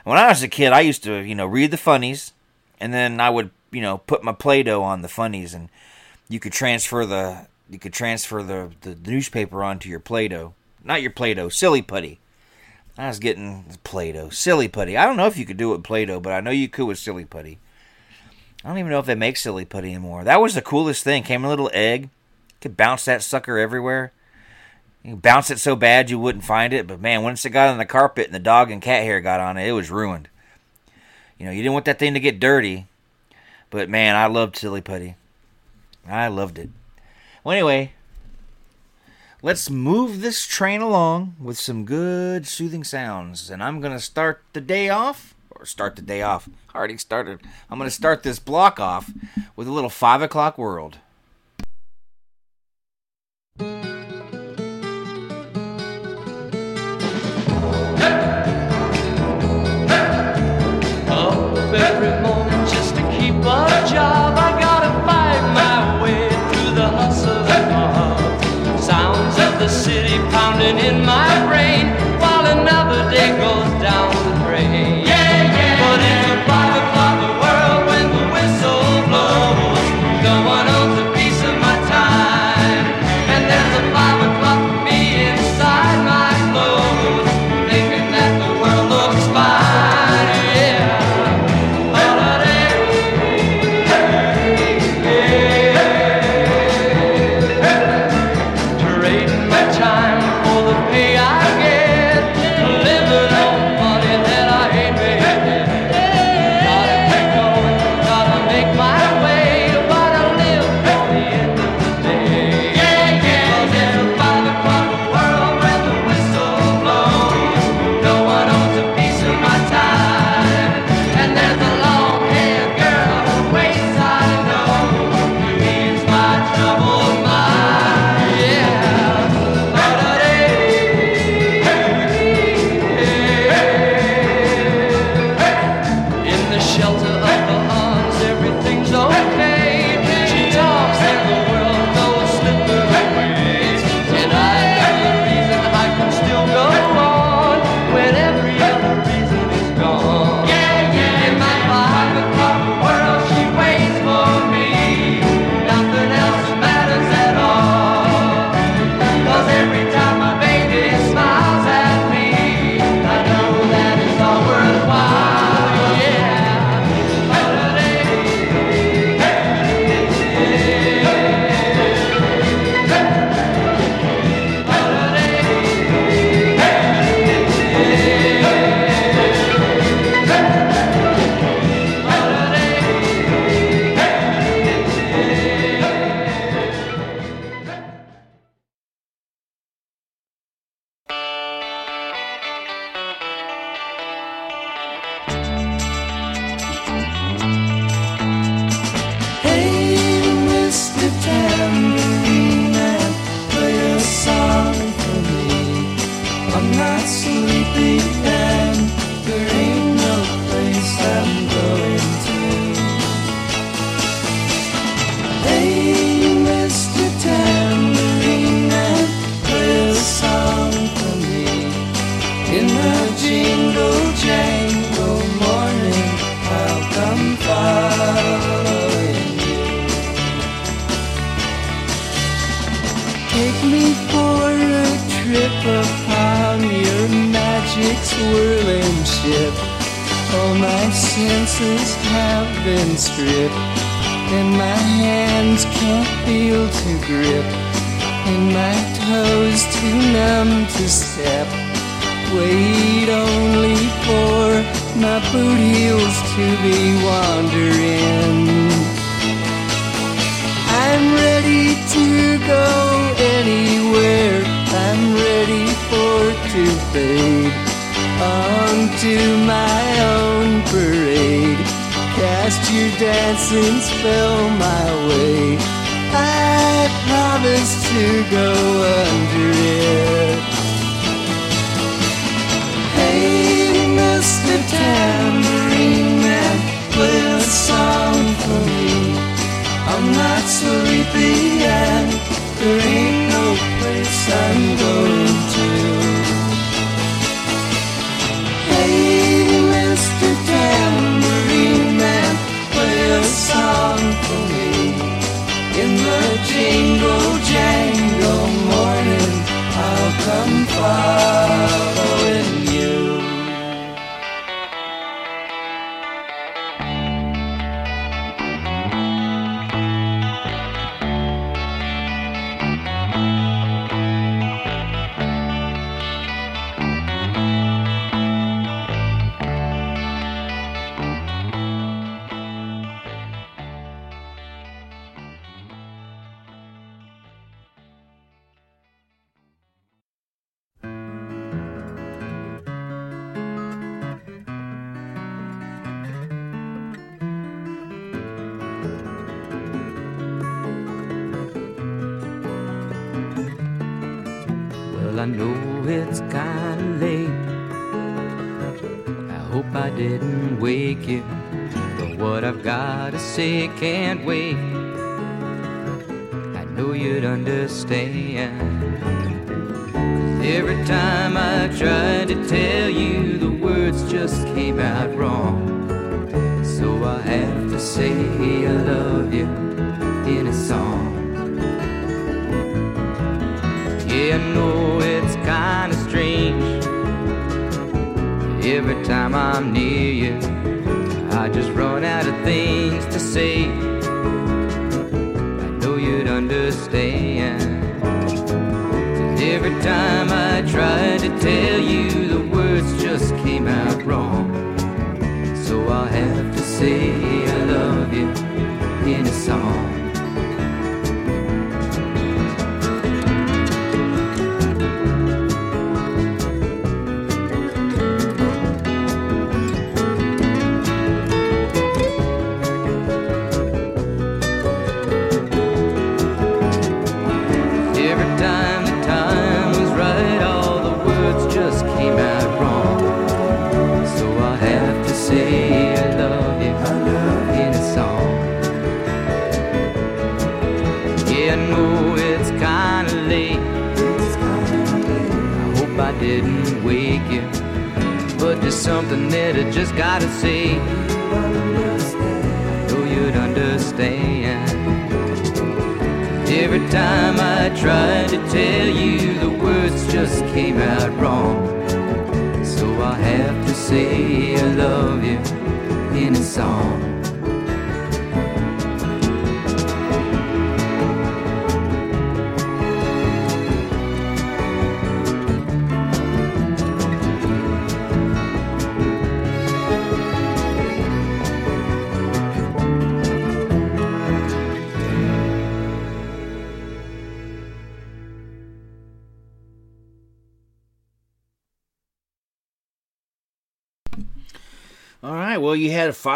When 0.03 0.17
I 0.17 0.27
was 0.27 0.43
a 0.43 0.47
kid, 0.47 0.73
I 0.73 0.81
used 0.81 1.03
to, 1.03 1.19
you 1.19 1.35
know, 1.35 1.45
read 1.45 1.71
the 1.71 1.77
funnies, 1.77 2.33
and 2.79 2.93
then 2.93 3.19
I 3.19 3.29
would, 3.29 3.51
you 3.71 3.81
know, 3.81 3.99
put 3.99 4.23
my 4.23 4.31
Play-Doh 4.31 4.81
on 4.81 5.01
the 5.01 5.07
funnies, 5.07 5.53
and 5.53 5.69
you 6.27 6.39
could 6.39 6.53
transfer 6.53 7.05
the 7.05 7.47
you 7.69 7.77
could 7.77 7.93
transfer 7.93 8.41
the, 8.41 8.71
the 8.81 8.95
newspaper 8.95 9.63
onto 9.63 9.89
your 9.89 9.99
Play-Doh. 9.99 10.55
Not 10.83 11.03
your 11.03 11.11
Play-Doh, 11.11 11.49
silly 11.49 11.83
putty. 11.83 12.19
I 12.97 13.07
was 13.07 13.19
getting 13.19 13.77
Play-Doh, 13.83 14.29
silly 14.29 14.67
putty. 14.67 14.97
I 14.97 15.05
don't 15.05 15.17
know 15.17 15.27
if 15.27 15.37
you 15.37 15.45
could 15.45 15.57
do 15.57 15.71
it 15.71 15.77
with 15.77 15.83
Play-Doh, 15.83 16.19
but 16.19 16.33
I 16.33 16.41
know 16.41 16.49
you 16.49 16.67
could 16.67 16.85
with 16.85 16.97
silly 16.97 17.25
putty. 17.25 17.59
I 18.63 18.69
don't 18.69 18.79
even 18.79 18.89
know 18.89 18.99
if 18.99 19.05
they 19.05 19.15
make 19.15 19.37
silly 19.37 19.65
putty 19.65 19.89
anymore. 19.89 20.23
That 20.23 20.41
was 20.41 20.55
the 20.55 20.63
coolest 20.63 21.03
thing. 21.03 21.21
Came 21.21 21.45
a 21.45 21.49
little 21.49 21.69
egg, 21.73 22.09
could 22.59 22.75
bounce 22.75 23.05
that 23.05 23.21
sucker 23.21 23.59
everywhere. 23.59 24.11
You 25.03 25.15
bounce 25.15 25.49
it 25.49 25.59
so 25.59 25.75
bad 25.75 26.09
you 26.09 26.19
wouldn't 26.19 26.43
find 26.43 26.73
it, 26.73 26.85
but 26.85 26.99
man, 26.99 27.23
once 27.23 27.45
it 27.45 27.51
got 27.51 27.69
on 27.69 27.77
the 27.77 27.85
carpet 27.85 28.25
and 28.25 28.35
the 28.35 28.39
dog 28.39 28.69
and 28.69 28.81
cat 28.81 29.03
hair 29.03 29.21
got 29.21 29.39
on 29.39 29.57
it, 29.57 29.67
it 29.67 29.71
was 29.71 29.89
ruined. 29.89 30.27
You 31.37 31.45
know, 31.45 31.51
you 31.51 31.61
didn't 31.61 31.73
want 31.73 31.85
that 31.85 31.99
thing 31.99 32.13
to 32.13 32.19
get 32.19 32.39
dirty, 32.39 32.87
but 33.69 33.89
man, 33.89 34.15
I 34.15 34.27
loved 34.27 34.57
silly 34.57 34.81
putty. 34.81 35.15
I 36.05 36.27
loved 36.27 36.59
it. 36.59 36.69
Well, 37.43 37.53
anyway, 37.53 37.93
let's 39.41 39.69
move 39.69 40.19
this 40.19 40.45
train 40.45 40.81
along 40.81 41.35
with 41.39 41.57
some 41.57 41.85
good 41.85 42.45
soothing 42.45 42.83
sounds. 42.83 43.49
And 43.49 43.63
I'm 43.63 43.79
going 43.79 43.93
to 43.93 43.99
start 44.03 44.43
the 44.51 44.61
day 44.61 44.89
off, 44.89 45.33
or 45.49 45.65
start 45.65 45.95
the 45.95 46.01
day 46.01 46.21
off. 46.21 46.49
I 46.73 46.77
Already 46.77 46.97
started. 46.97 47.39
I'm 47.69 47.77
going 47.77 47.89
to 47.89 47.95
start 47.95 48.23
this 48.23 48.39
block 48.39 48.79
off 48.79 49.11
with 49.55 49.67
a 49.67 49.71
little 49.71 49.89
5 49.89 50.21
o'clock 50.21 50.57
world. 50.57 50.97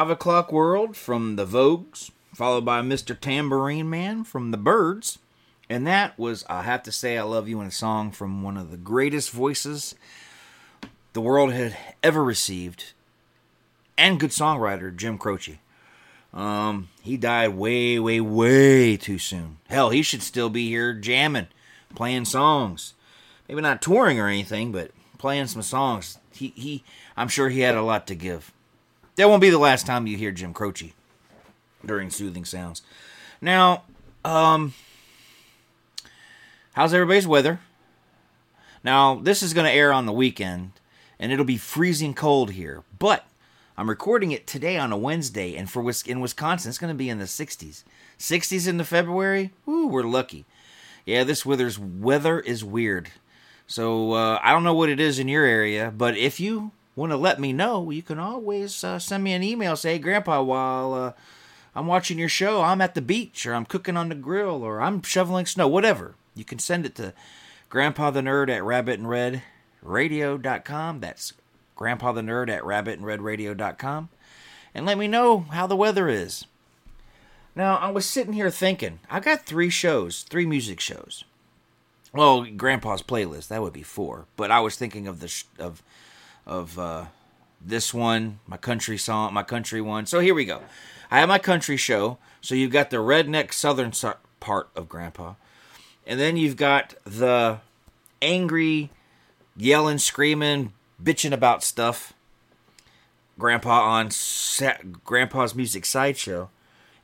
5 0.04 0.10
O'Clock 0.10 0.51
World 0.51 0.97
from 0.97 1.38
the 1.38 1.45
Vogues, 1.45 2.12
followed 2.36 2.66
by 2.66 2.82
Mr. 2.82 3.18
Tambourine 3.18 3.89
Man 3.89 4.26
from 4.26 4.51
the 4.51 4.58
Byrds. 4.58 5.18
And 5.70 5.88
that 5.88 6.20
was 6.20 6.43
I 6.49 6.64
Have 6.64 6.84
to 6.84 6.91
Say 6.91 7.18
I 7.18 7.22
Love 7.24 7.47
You 7.47 7.62
in 7.62 7.68
a 7.68 7.72
Song 7.72 8.12
from 8.12 8.43
one 8.43 8.58
of 8.58 8.70
the 8.70 8.76
greatest 8.76 9.32
voices 9.32 9.95
the 11.14 11.22
world 11.22 11.54
had 11.54 11.78
ever 12.04 12.22
received, 12.22 12.91
and 13.97 14.20
good 14.20 14.32
songwriter, 14.32 14.93
Jim 14.93 15.18
Croce. 15.18 15.62
Um, 16.34 16.89
he 17.01 17.16
died 17.16 17.56
way, 17.56 17.97
way, 17.97 18.20
way 18.20 18.97
too 18.97 19.20
soon. 19.20 19.60
Hell, 19.70 19.91
he 19.91 20.01
should 20.01 20.22
still 20.22 20.49
be 20.49 20.68
here 20.68 20.93
jamming, 20.93 21.47
playing 21.95 22.26
songs. 22.26 22.93
Maybe 23.47 23.62
not 23.62 23.82
touring 23.82 24.20
or 24.20 24.28
anything, 24.28 24.74
but 24.74 24.91
playing 25.18 25.47
some 25.47 25.62
songs. 25.62 26.18
He, 26.34 26.49
he, 26.58 26.84
I'm 27.16 27.30
sure 27.30 27.47
he 27.47 27.62
had 27.62 27.76
a 27.76 27.82
lot 27.82 28.06
to 28.08 28.16
give. 28.16 28.51
That 29.16 29.30
won't 29.30 29.41
be 29.41 29.51
the 29.51 29.59
last 29.59 29.86
time 29.86 30.07
you 30.07 30.18
hear 30.18 30.32
Jim 30.32 30.53
Croce 30.53 30.93
during 31.86 32.09
Soothing 32.09 32.45
Sounds. 32.45 32.82
Now, 33.41 33.84
um, 34.26 34.74
how's 36.74 36.93
everybody's 36.93 37.28
weather? 37.28 37.59
Now, 38.84 39.16
this 39.16 39.43
is 39.43 39.53
going 39.53 39.66
to 39.66 39.72
air 39.72 39.93
on 39.93 40.07
the 40.07 40.11
weekend, 40.11 40.72
and 41.20 41.32
it'll 41.32 41.45
be 41.45 41.57
freezing 41.57 42.14
cold 42.16 42.51
here. 42.51 42.84
But 42.97 43.26
I'm 43.78 43.89
recording 43.89 44.32
it 44.32 44.47
today 44.47 44.78
on 44.78 44.91
a 44.91 44.97
Wednesday, 44.97 45.55
and 45.55 45.70
for 45.70 45.82
in 46.05 46.20
Wisconsin, 46.20 46.70
it's 46.70 46.80
going 46.80 46.93
to 46.93 46.97
be 46.97 47.09
in 47.09 47.20
the 47.20 47.26
60s. 47.26 47.84
60s 48.18 48.68
into 48.68 48.84
February? 48.84 49.51
Ooh, 49.68 49.88
we're 49.88 50.03
lucky. 50.03 50.45
Yeah, 51.05 51.24
this 51.24 51.45
weather's 51.45 51.78
weather 51.78 52.39
is 52.39 52.64
weird. 52.64 53.09
So 53.68 54.14
uh, 54.14 54.39
I 54.41 54.51
don't 54.51 54.64
know 54.64 54.74
what 54.74 54.89
it 54.89 54.99
is 54.99 55.20
in 55.20 55.28
your 55.28 55.45
area, 55.45 55.93
but 55.95 56.18
if 56.18 56.39
you 56.39 56.72
want 56.95 57.11
to 57.11 57.17
let 57.17 57.39
me 57.39 57.53
know, 57.53 57.89
you 57.89 58.03
can 58.03 58.19
always 58.19 58.83
uh, 58.83 58.99
send 58.99 59.23
me 59.23 59.33
an 59.33 59.43
email. 59.43 59.75
Say, 59.75 59.93
hey, 59.93 59.99
Grandpa, 59.99 60.41
while 60.41 60.93
uh, 60.93 61.13
I'm 61.75 61.87
watching 61.87 62.19
your 62.19 62.29
show, 62.29 62.61
I'm 62.61 62.81
at 62.81 62.95
the 62.95 63.01
beach, 63.01 63.45
or 63.45 63.53
I'm 63.53 63.65
cooking 63.65 63.97
on 63.97 64.09
the 64.09 64.15
grill, 64.15 64.63
or 64.63 64.81
I'm 64.81 65.01
shoveling 65.01 65.45
snow, 65.45 65.67
whatever. 65.67 66.15
You 66.35 66.45
can 66.45 66.59
send 66.59 66.85
it 66.85 66.95
to 66.95 67.13
Grandpa 67.69 68.11
the 68.11 68.21
Nerd 68.21 68.49
at 68.49 68.61
rabbitinredradio.com. 68.61 70.99
That's 70.99 71.33
Grandpa 71.75 72.11
the 72.11 72.21
Nerd 72.21 72.49
at 72.49 72.63
rabbitinredradio.com. 72.63 72.95
And 72.95 73.05
Red 73.05 73.21
Radio 73.21 73.53
dot 73.53 73.77
com. 73.77 74.09
And 74.75 74.85
let 74.85 74.97
me 74.97 75.07
know 75.07 75.39
how 75.51 75.67
the 75.67 75.75
weather 75.75 76.09
is. 76.09 76.45
Now, 77.55 77.75
I 77.75 77.91
was 77.91 78.07
sitting 78.07 78.33
here 78.33 78.49
thinking, 78.49 78.99
I 79.09 79.19
got 79.19 79.45
three 79.45 79.69
shows, 79.69 80.23
three 80.23 80.47
music 80.47 80.79
shows. 80.79 81.23
Well, 82.11 82.45
Grandpa's 82.45 83.03
playlist 83.03 83.49
that 83.49 83.61
would 83.61 83.73
be 83.73 83.83
four, 83.83 84.25
but 84.35 84.49
I 84.51 84.59
was 84.59 84.75
thinking 84.75 85.07
of 85.07 85.19
the 85.19 85.27
sh- 85.27 85.45
of 85.59 85.83
of 86.45 86.77
uh, 86.77 87.05
this 87.61 87.93
one, 87.93 88.39
my 88.47 88.57
country 88.57 88.97
song, 88.97 89.33
my 89.33 89.43
country 89.43 89.81
one. 89.81 90.05
So 90.05 90.19
here 90.19 90.33
we 90.33 90.45
go. 90.45 90.61
I 91.09 91.19
have 91.19 91.29
my 91.29 91.39
country 91.39 91.77
show. 91.77 92.17
So 92.41 92.55
you've 92.55 92.71
got 92.71 92.89
the 92.89 92.97
redneck 92.97 93.53
southern 93.53 93.93
part 94.39 94.69
of 94.75 94.89
Grandpa, 94.89 95.35
and 96.05 96.19
then 96.19 96.35
you've 96.35 96.57
got 96.57 96.93
the 97.05 97.59
angry, 98.21 98.89
yelling, 99.55 99.97
screaming, 99.97 100.73
bitching 101.01 101.31
about 101.31 101.63
stuff. 101.63 102.13
Grandpa 103.39 103.81
on 103.81 104.09
Grandpa's 105.05 105.55
music 105.55 105.85
sideshow, 105.85 106.49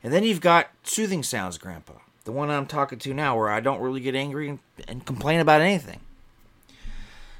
and 0.02 0.12
then 0.12 0.24
you've 0.24 0.42
got 0.42 0.70
soothing 0.84 1.22
sounds, 1.22 1.56
Grandpa 1.56 1.94
the 2.24 2.32
one 2.32 2.50
I'm 2.50 2.66
talking 2.66 2.98
to 3.00 3.14
now, 3.14 3.36
where 3.36 3.50
I 3.50 3.60
don't 3.60 3.80
really 3.80 4.00
get 4.00 4.14
angry 4.14 4.48
and, 4.48 4.58
and 4.86 5.04
complain 5.04 5.40
about 5.40 5.60
anything. 5.60 6.00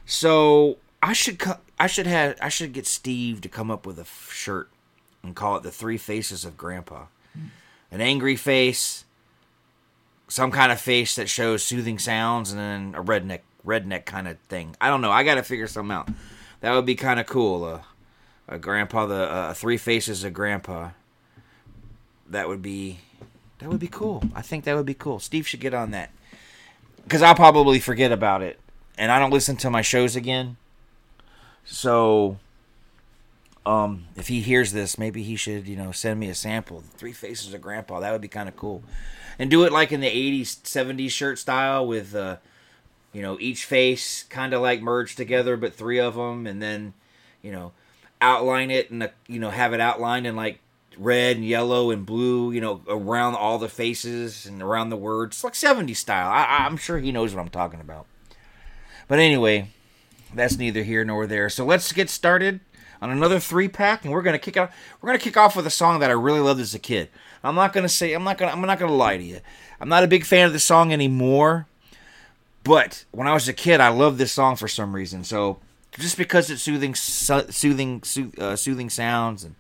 So 0.07 0.78
I 1.03 1.12
should 1.12 1.38
co- 1.38 1.59
I 1.81 1.87
should 1.87 2.07
have 2.07 2.37
I 2.43 2.51
should 2.51 2.74
get 2.74 2.87
Steve 2.87 3.41
to 3.41 3.49
come 3.49 3.70
up 3.70 3.87
with 3.87 3.99
a 3.99 4.03
f- 4.03 4.31
shirt 4.33 4.68
and 5.22 5.35
call 5.35 5.57
it 5.57 5.62
the 5.62 5.70
three 5.70 5.97
faces 5.97 6.45
of 6.45 6.59
Grandpa. 6.59 7.07
An 7.91 8.03
angry 8.03 8.37
face, 8.37 9.07
some 10.28 10.51
kind 10.51 10.70
of 10.70 10.78
face 10.78 11.16
that 11.16 11.31
shows 11.31 11.64
soothing 11.64 11.99
sounds, 11.99 12.53
and 12.53 12.61
then 12.61 12.95
a 12.95 13.03
redneck 13.03 13.41
redneck 13.66 14.05
kind 14.05 14.28
of 14.28 14.39
thing. 14.41 14.76
I 14.78 14.89
don't 14.89 15.01
know. 15.01 15.11
I 15.11 15.24
got 15.24 15.37
to 15.37 15.43
figure 15.43 15.66
something 15.66 15.91
out. 15.91 16.09
That 16.61 16.74
would 16.74 16.85
be 16.85 16.95
kind 16.95 17.18
of 17.18 17.24
cool. 17.24 17.64
Uh, 17.64 17.81
a 18.47 18.59
grandpa, 18.59 19.07
the 19.07 19.14
uh, 19.14 19.55
three 19.55 19.78
faces 19.78 20.22
of 20.22 20.35
Grandpa. 20.35 20.91
That 22.28 22.47
would 22.47 22.61
be 22.61 22.99
that 23.59 23.70
would 23.70 23.81
be 23.81 23.89
cool. 23.89 24.22
I 24.35 24.43
think 24.43 24.64
that 24.64 24.76
would 24.76 24.87
be 24.87 24.95
cool. 24.95 25.18
Steve 25.18 25.49
should 25.49 25.61
get 25.61 25.72
on 25.72 25.93
that. 25.93 26.11
Because 27.05 27.22
I'll 27.22 27.35
probably 27.35 27.81
forget 27.81 28.12
about 28.12 28.43
it. 28.43 28.61
And 28.99 29.11
I 29.11 29.18
don't 29.18 29.31
listen 29.31 29.57
to 29.59 29.70
my 29.70 29.81
shows 29.81 30.14
again. 30.14 30.59
So, 31.65 32.39
um, 33.65 34.07
if 34.17 34.29
he 34.29 34.41
hears 34.41 34.73
this, 34.73 34.99
maybe 34.99 35.23
he 35.23 35.37
should, 35.37 35.69
you 35.69 35.77
know, 35.77 35.93
send 35.93 36.19
me 36.19 36.29
a 36.29 36.35
sample. 36.35 36.83
Three 36.97 37.13
Faces 37.13 37.55
of 37.55 37.61
Grandpa. 37.61 38.01
That 38.01 38.13
would 38.13 38.21
be 38.21 38.29
kind 38.29 38.49
of 38.49 38.57
cool. 38.57 38.83
And 39.39 39.51
do 39.51 39.65
it 39.65 39.73
like 39.73 39.93
in 39.93 40.01
the 40.01 40.09
80s, 40.09 40.61
70s 40.63 41.11
shirt 41.11 41.39
style 41.39 41.87
with 41.87 42.15
uh, 42.15 42.37
you 43.13 43.23
know, 43.23 43.37
each 43.41 43.65
face 43.65 44.25
kind 44.25 44.55
of 44.55 44.63
like 44.63 44.83
merged 44.83 45.17
together, 45.17 45.57
but 45.57 45.75
three 45.75 45.99
of 45.99 46.15
them, 46.15 46.47
and 46.47 46.63
then, 46.63 46.95
you 47.43 47.51
know, 47.51 47.73
outline 48.21 48.71
it 48.71 48.91
and, 48.91 49.11
you 49.27 49.41
know, 49.41 49.51
have 49.51 49.73
it 49.73 49.81
outlined 49.81 50.27
in 50.27 50.37
like 50.37 50.61
red 50.97 51.37
and 51.37 51.45
yellow 51.45 51.91
and 51.91 52.07
blue, 52.07 52.53
you 52.53 52.61
know, 52.61 52.83
around 52.89 53.35
all 53.35 53.59
the 53.59 53.69
faces 53.69 54.47
and 54.47 54.63
around 54.63 54.91
the 54.91 54.97
words. 54.97 55.37
It's 55.37 55.45
like 55.45 55.55
70s 55.55 55.97
style. 55.97 56.31
I, 56.31 56.65
I'm 56.65 56.77
sure 56.77 56.99
he 56.99 57.11
knows 57.11 57.35
what 57.35 57.41
I'm 57.41 57.49
talking 57.49 57.81
about. 57.81 58.07
But 59.09 59.19
anyway, 59.19 59.71
that's 60.35 60.57
neither 60.59 60.83
here 60.83 61.05
nor 61.05 61.26
there. 61.26 61.49
So 61.49 61.64
let's 61.64 61.93
get 61.93 62.11
started 62.11 62.61
on 63.03 63.11
another 63.11 63.41
three 63.41 63.68
pack, 63.68 64.05
and 64.05 64.12
we're 64.12 64.22
gonna 64.22 64.39
kick 64.39 64.57
off. 64.57 64.74
We're 65.01 65.09
gonna 65.09 65.18
kick 65.18 65.37
off 65.37 65.57
with 65.57 65.66
a 65.66 65.70
song 65.70 66.01
that 66.01 66.11
I 66.11 66.14
really 66.14 66.41
loved 66.41 66.61
as 66.61 66.74
a 66.74 66.78
kid. 66.78 67.09
I'm 67.43 67.55
not 67.55 67.72
gonna 67.72 67.89
say. 67.89 68.12
I'm 68.12 68.24
not 68.24 68.39
gonna. 68.39 68.53
I'm 68.53 68.61
not 68.61 68.78
gonna 68.78 68.93
lie 68.93 69.16
to 69.16 69.22
you. 69.22 69.41
I'm 69.81 69.89
not 69.89 70.05
a 70.05 70.09
big 70.09 70.24
fan 70.24 70.47
of 70.47 70.53
the 70.53 70.59
song 70.59 70.93
anymore. 70.93 71.66
But 72.62 73.05
when 73.11 73.26
I 73.26 73.33
was 73.33 73.49
a 73.49 73.55
kid, 73.55 73.81
I 73.81 73.89
loved 73.89 74.18
this 74.18 74.33
song 74.33 74.57
for 74.57 74.68
some 74.68 74.95
reason. 74.95 75.24
So 75.24 75.59
just 75.99 76.18
because 76.18 76.51
it's 76.51 76.62
soothing, 76.62 76.95
su- 76.95 77.51
soothing, 77.51 78.03
sooth- 78.03 78.39
uh, 78.39 78.55
soothing 78.55 78.91
sounds, 78.91 79.45
and 79.45 79.55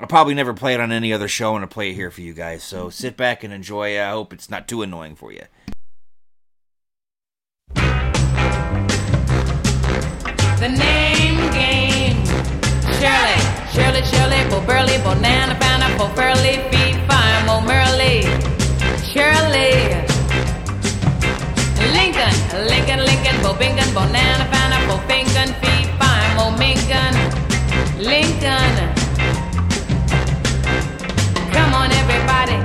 I'll 0.00 0.08
probably 0.08 0.34
never 0.34 0.52
play 0.52 0.74
it 0.74 0.80
on 0.80 0.90
any 0.90 1.12
other 1.12 1.28
show, 1.28 1.54
and 1.54 1.64
I'll 1.64 1.68
play 1.70 1.90
it 1.90 1.94
here 1.94 2.10
for 2.10 2.22
you 2.22 2.32
guys. 2.34 2.64
So 2.64 2.90
sit 2.90 3.16
back 3.16 3.44
and 3.44 3.52
enjoy. 3.52 4.00
I 4.00 4.10
hope 4.10 4.32
it's 4.32 4.50
not 4.50 4.66
too 4.66 4.82
annoying 4.82 5.14
for 5.14 5.32
you. 5.32 5.42
The 10.58 10.68
name 10.68 11.36
game. 11.52 12.16
Shirley, 12.98 13.40
Shirley, 13.72 14.02
Shirley, 14.08 14.40
Bo 14.48 14.60
Burley, 14.64 14.96
Bonana, 15.04 15.54
Fana, 15.60 15.88
Bo 15.98 16.08
Furley, 16.16 16.56
Fee, 16.70 16.94
Fine, 17.06 17.46
Mo 17.46 17.60
Merley. 17.60 18.24
Shirley. 19.04 19.76
Lincoln, 21.92 22.34
Lincoln, 22.72 23.00
Lincoln, 23.04 23.36
Bo 23.42 23.52
Bingon, 23.52 23.90
Bonana, 23.92 24.48
Fana, 24.50 24.78
Bo 24.88 24.96
Fingon, 25.06 25.52
Fee, 25.60 25.84
Fine, 26.00 26.36
Mo 26.36 26.50
Mingon. 26.56 27.14
Lincoln. 28.00 28.74
Come 31.52 31.74
on, 31.74 31.92
everybody. 31.92 32.56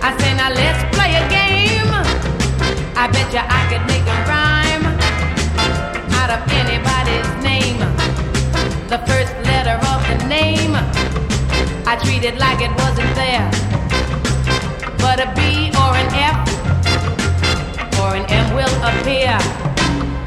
I 0.00 0.16
say 0.18 0.32
now 0.34 0.48
let's 0.48 0.80
play 0.96 1.12
a 1.12 1.28
game. 1.28 1.92
I 2.96 3.06
bet 3.12 3.32
you 3.34 3.40
I 3.44 3.60
could 3.68 3.84
make 3.86 4.06
a 4.08 4.23
name. 7.44 7.78
The 8.88 8.98
first 9.06 9.32
letter 9.44 9.76
of 9.92 10.00
the 10.10 10.18
name, 10.26 10.72
I 11.86 11.94
treat 12.02 12.24
it 12.24 12.36
like 12.38 12.60
it 12.64 12.72
wasn't 12.82 13.12
there. 13.14 13.46
But 14.98 15.20
a 15.20 15.28
B 15.36 15.68
or 15.76 15.92
an 15.92 16.10
F 16.16 16.40
or 18.00 18.16
an 18.16 18.24
M 18.32 18.46
will 18.56 18.74
appear. 18.82 19.36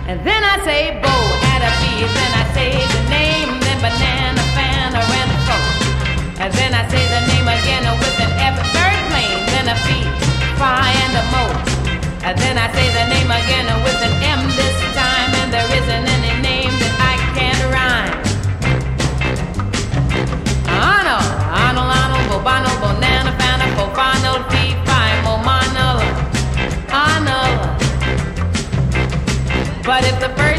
And 0.07 0.21
then 0.23 0.41
I 0.53 0.55
say 0.63 1.01
Bo 1.01 1.15
at 1.53 1.61
a 1.65 1.71
B, 1.81 1.83
then 2.05 2.31
I 2.41 2.45
say 2.55 2.71
the 2.95 3.03
name, 3.09 3.49
then 3.65 3.77
banana, 3.81 4.43
fan, 4.55 4.93
or 4.95 5.03
and 5.03 5.33
coat. 5.49 5.65
And 6.39 6.51
then 6.53 6.71
I 6.77 6.85
say 6.87 7.03
the 7.03 7.21
name 7.33 7.47
again 7.49 7.83
with 7.99 8.17
an 8.21 8.31
F, 8.39 8.55
third 8.71 8.99
plane, 9.09 9.41
then 9.51 9.67
a 9.73 9.77
B, 9.83 9.89
phi 10.61 10.89
and 11.03 11.13
a 11.17 11.23
mo. 11.33 11.43
And 12.27 12.37
then 12.37 12.57
I 12.57 12.67
say 12.75 12.87
the 12.91 13.05
name 13.09 13.31
again 13.31 13.67
with 13.83 13.99
an 14.03 14.16
But 29.87 30.03
if 30.03 30.19
the 30.19 30.27
first 30.35 30.56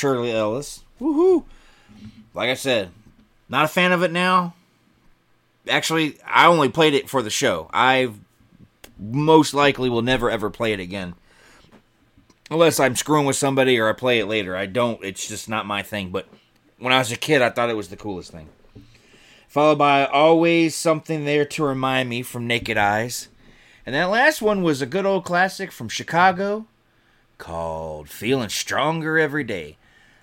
Shirley 0.00 0.32
Ellis. 0.32 0.82
Woohoo! 0.98 1.44
Like 2.32 2.48
I 2.48 2.54
said, 2.54 2.88
not 3.50 3.66
a 3.66 3.68
fan 3.68 3.92
of 3.92 4.02
it 4.02 4.10
now. 4.10 4.54
Actually, 5.68 6.16
I 6.26 6.46
only 6.46 6.70
played 6.70 6.94
it 6.94 7.10
for 7.10 7.22
the 7.22 7.28
show. 7.28 7.68
I 7.70 8.10
most 8.98 9.52
likely 9.52 9.90
will 9.90 10.00
never 10.00 10.30
ever 10.30 10.48
play 10.48 10.72
it 10.72 10.80
again. 10.80 11.16
Unless 12.50 12.80
I'm 12.80 12.96
screwing 12.96 13.26
with 13.26 13.36
somebody 13.36 13.78
or 13.78 13.90
I 13.90 13.92
play 13.92 14.20
it 14.20 14.26
later. 14.26 14.56
I 14.56 14.64
don't, 14.64 15.04
it's 15.04 15.28
just 15.28 15.50
not 15.50 15.66
my 15.66 15.82
thing. 15.82 16.08
But 16.08 16.26
when 16.78 16.94
I 16.94 16.98
was 16.98 17.12
a 17.12 17.16
kid, 17.16 17.42
I 17.42 17.50
thought 17.50 17.68
it 17.68 17.76
was 17.76 17.88
the 17.88 17.96
coolest 17.96 18.32
thing. 18.32 18.48
Followed 19.48 19.76
by 19.76 20.06
Always 20.06 20.74
Something 20.74 21.26
There 21.26 21.44
to 21.44 21.62
Remind 21.62 22.08
Me 22.08 22.22
from 22.22 22.46
Naked 22.46 22.78
Eyes. 22.78 23.28
And 23.84 23.94
that 23.94 24.08
last 24.08 24.40
one 24.40 24.62
was 24.62 24.80
a 24.80 24.86
good 24.86 25.04
old 25.04 25.24
classic 25.24 25.70
from 25.70 25.90
Chicago 25.90 26.66
called 27.36 28.08
Feeling 28.08 28.48
Stronger 28.48 29.18
Every 29.18 29.44
Day. 29.44 29.76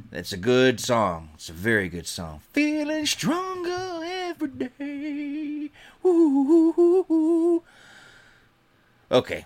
That's 0.09 0.31
a 0.31 0.37
good 0.37 0.79
song. 0.79 1.29
It's 1.35 1.49
a 1.49 1.53
very 1.53 1.89
good 1.89 2.07
song. 2.07 2.41
Feeling 2.53 3.05
stronger 3.05 4.01
every 4.03 4.47
day. 4.47 5.71
Ooh. 6.05 7.63
Okay. 9.11 9.45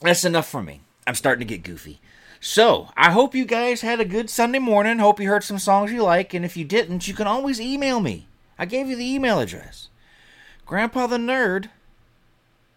That's 0.00 0.24
enough 0.24 0.48
for 0.48 0.62
me. 0.62 0.80
I'm 1.06 1.14
starting 1.14 1.46
to 1.46 1.54
get 1.54 1.62
goofy. 1.62 2.00
So, 2.40 2.90
I 2.96 3.10
hope 3.10 3.34
you 3.34 3.44
guys 3.46 3.80
had 3.80 4.00
a 4.00 4.04
good 4.04 4.28
Sunday 4.28 4.58
morning. 4.58 4.98
Hope 4.98 5.18
you 5.18 5.28
heard 5.28 5.44
some 5.44 5.58
songs 5.58 5.90
you 5.90 6.02
like. 6.02 6.34
And 6.34 6.44
if 6.44 6.56
you 6.56 6.64
didn't, 6.64 7.08
you 7.08 7.14
can 7.14 7.26
always 7.26 7.60
email 7.60 8.00
me. 8.00 8.28
I 8.58 8.66
gave 8.66 8.88
you 8.88 8.96
the 8.96 9.14
email 9.14 9.40
address. 9.40 9.88
Grandpa 10.66 11.06
the 11.06 11.16
Nerd 11.16 11.70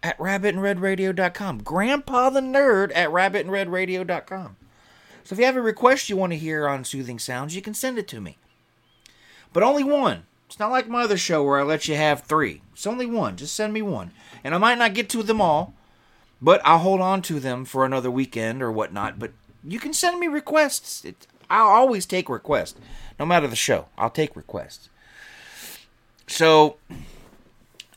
at 0.02 0.18
rabbitinredradio.com. 0.18 1.58
Grandpa 1.62 2.30
the 2.30 2.40
Nerd 2.40 2.92
at 2.94 3.10
rabbitinredradio.com. 3.10 4.56
So 5.28 5.34
if 5.34 5.40
you 5.40 5.44
have 5.44 5.56
a 5.56 5.60
request 5.60 6.08
you 6.08 6.16
want 6.16 6.32
to 6.32 6.38
hear 6.38 6.66
on 6.66 6.84
Soothing 6.84 7.18
Sounds, 7.18 7.54
you 7.54 7.60
can 7.60 7.74
send 7.74 7.98
it 7.98 8.08
to 8.08 8.18
me. 8.18 8.38
But 9.52 9.62
only 9.62 9.84
one. 9.84 10.22
It's 10.46 10.58
not 10.58 10.70
like 10.70 10.88
my 10.88 11.02
other 11.02 11.18
show 11.18 11.44
where 11.44 11.60
I 11.60 11.64
let 11.64 11.86
you 11.86 11.96
have 11.96 12.22
three. 12.22 12.62
It's 12.72 12.86
only 12.86 13.04
one. 13.04 13.36
Just 13.36 13.54
send 13.54 13.74
me 13.74 13.82
one. 13.82 14.12
And 14.42 14.54
I 14.54 14.58
might 14.58 14.78
not 14.78 14.94
get 14.94 15.10
to 15.10 15.22
them 15.22 15.38
all, 15.38 15.74
but 16.40 16.62
I'll 16.64 16.78
hold 16.78 17.02
on 17.02 17.20
to 17.20 17.40
them 17.40 17.66
for 17.66 17.84
another 17.84 18.10
weekend 18.10 18.62
or 18.62 18.72
whatnot. 18.72 19.18
But 19.18 19.32
you 19.62 19.78
can 19.78 19.92
send 19.92 20.18
me 20.18 20.28
requests. 20.28 21.04
It, 21.04 21.26
I'll 21.50 21.68
always 21.68 22.06
take 22.06 22.30
requests, 22.30 22.80
no 23.20 23.26
matter 23.26 23.48
the 23.48 23.54
show. 23.54 23.88
I'll 23.98 24.08
take 24.08 24.34
requests. 24.34 24.88
So, 26.26 26.78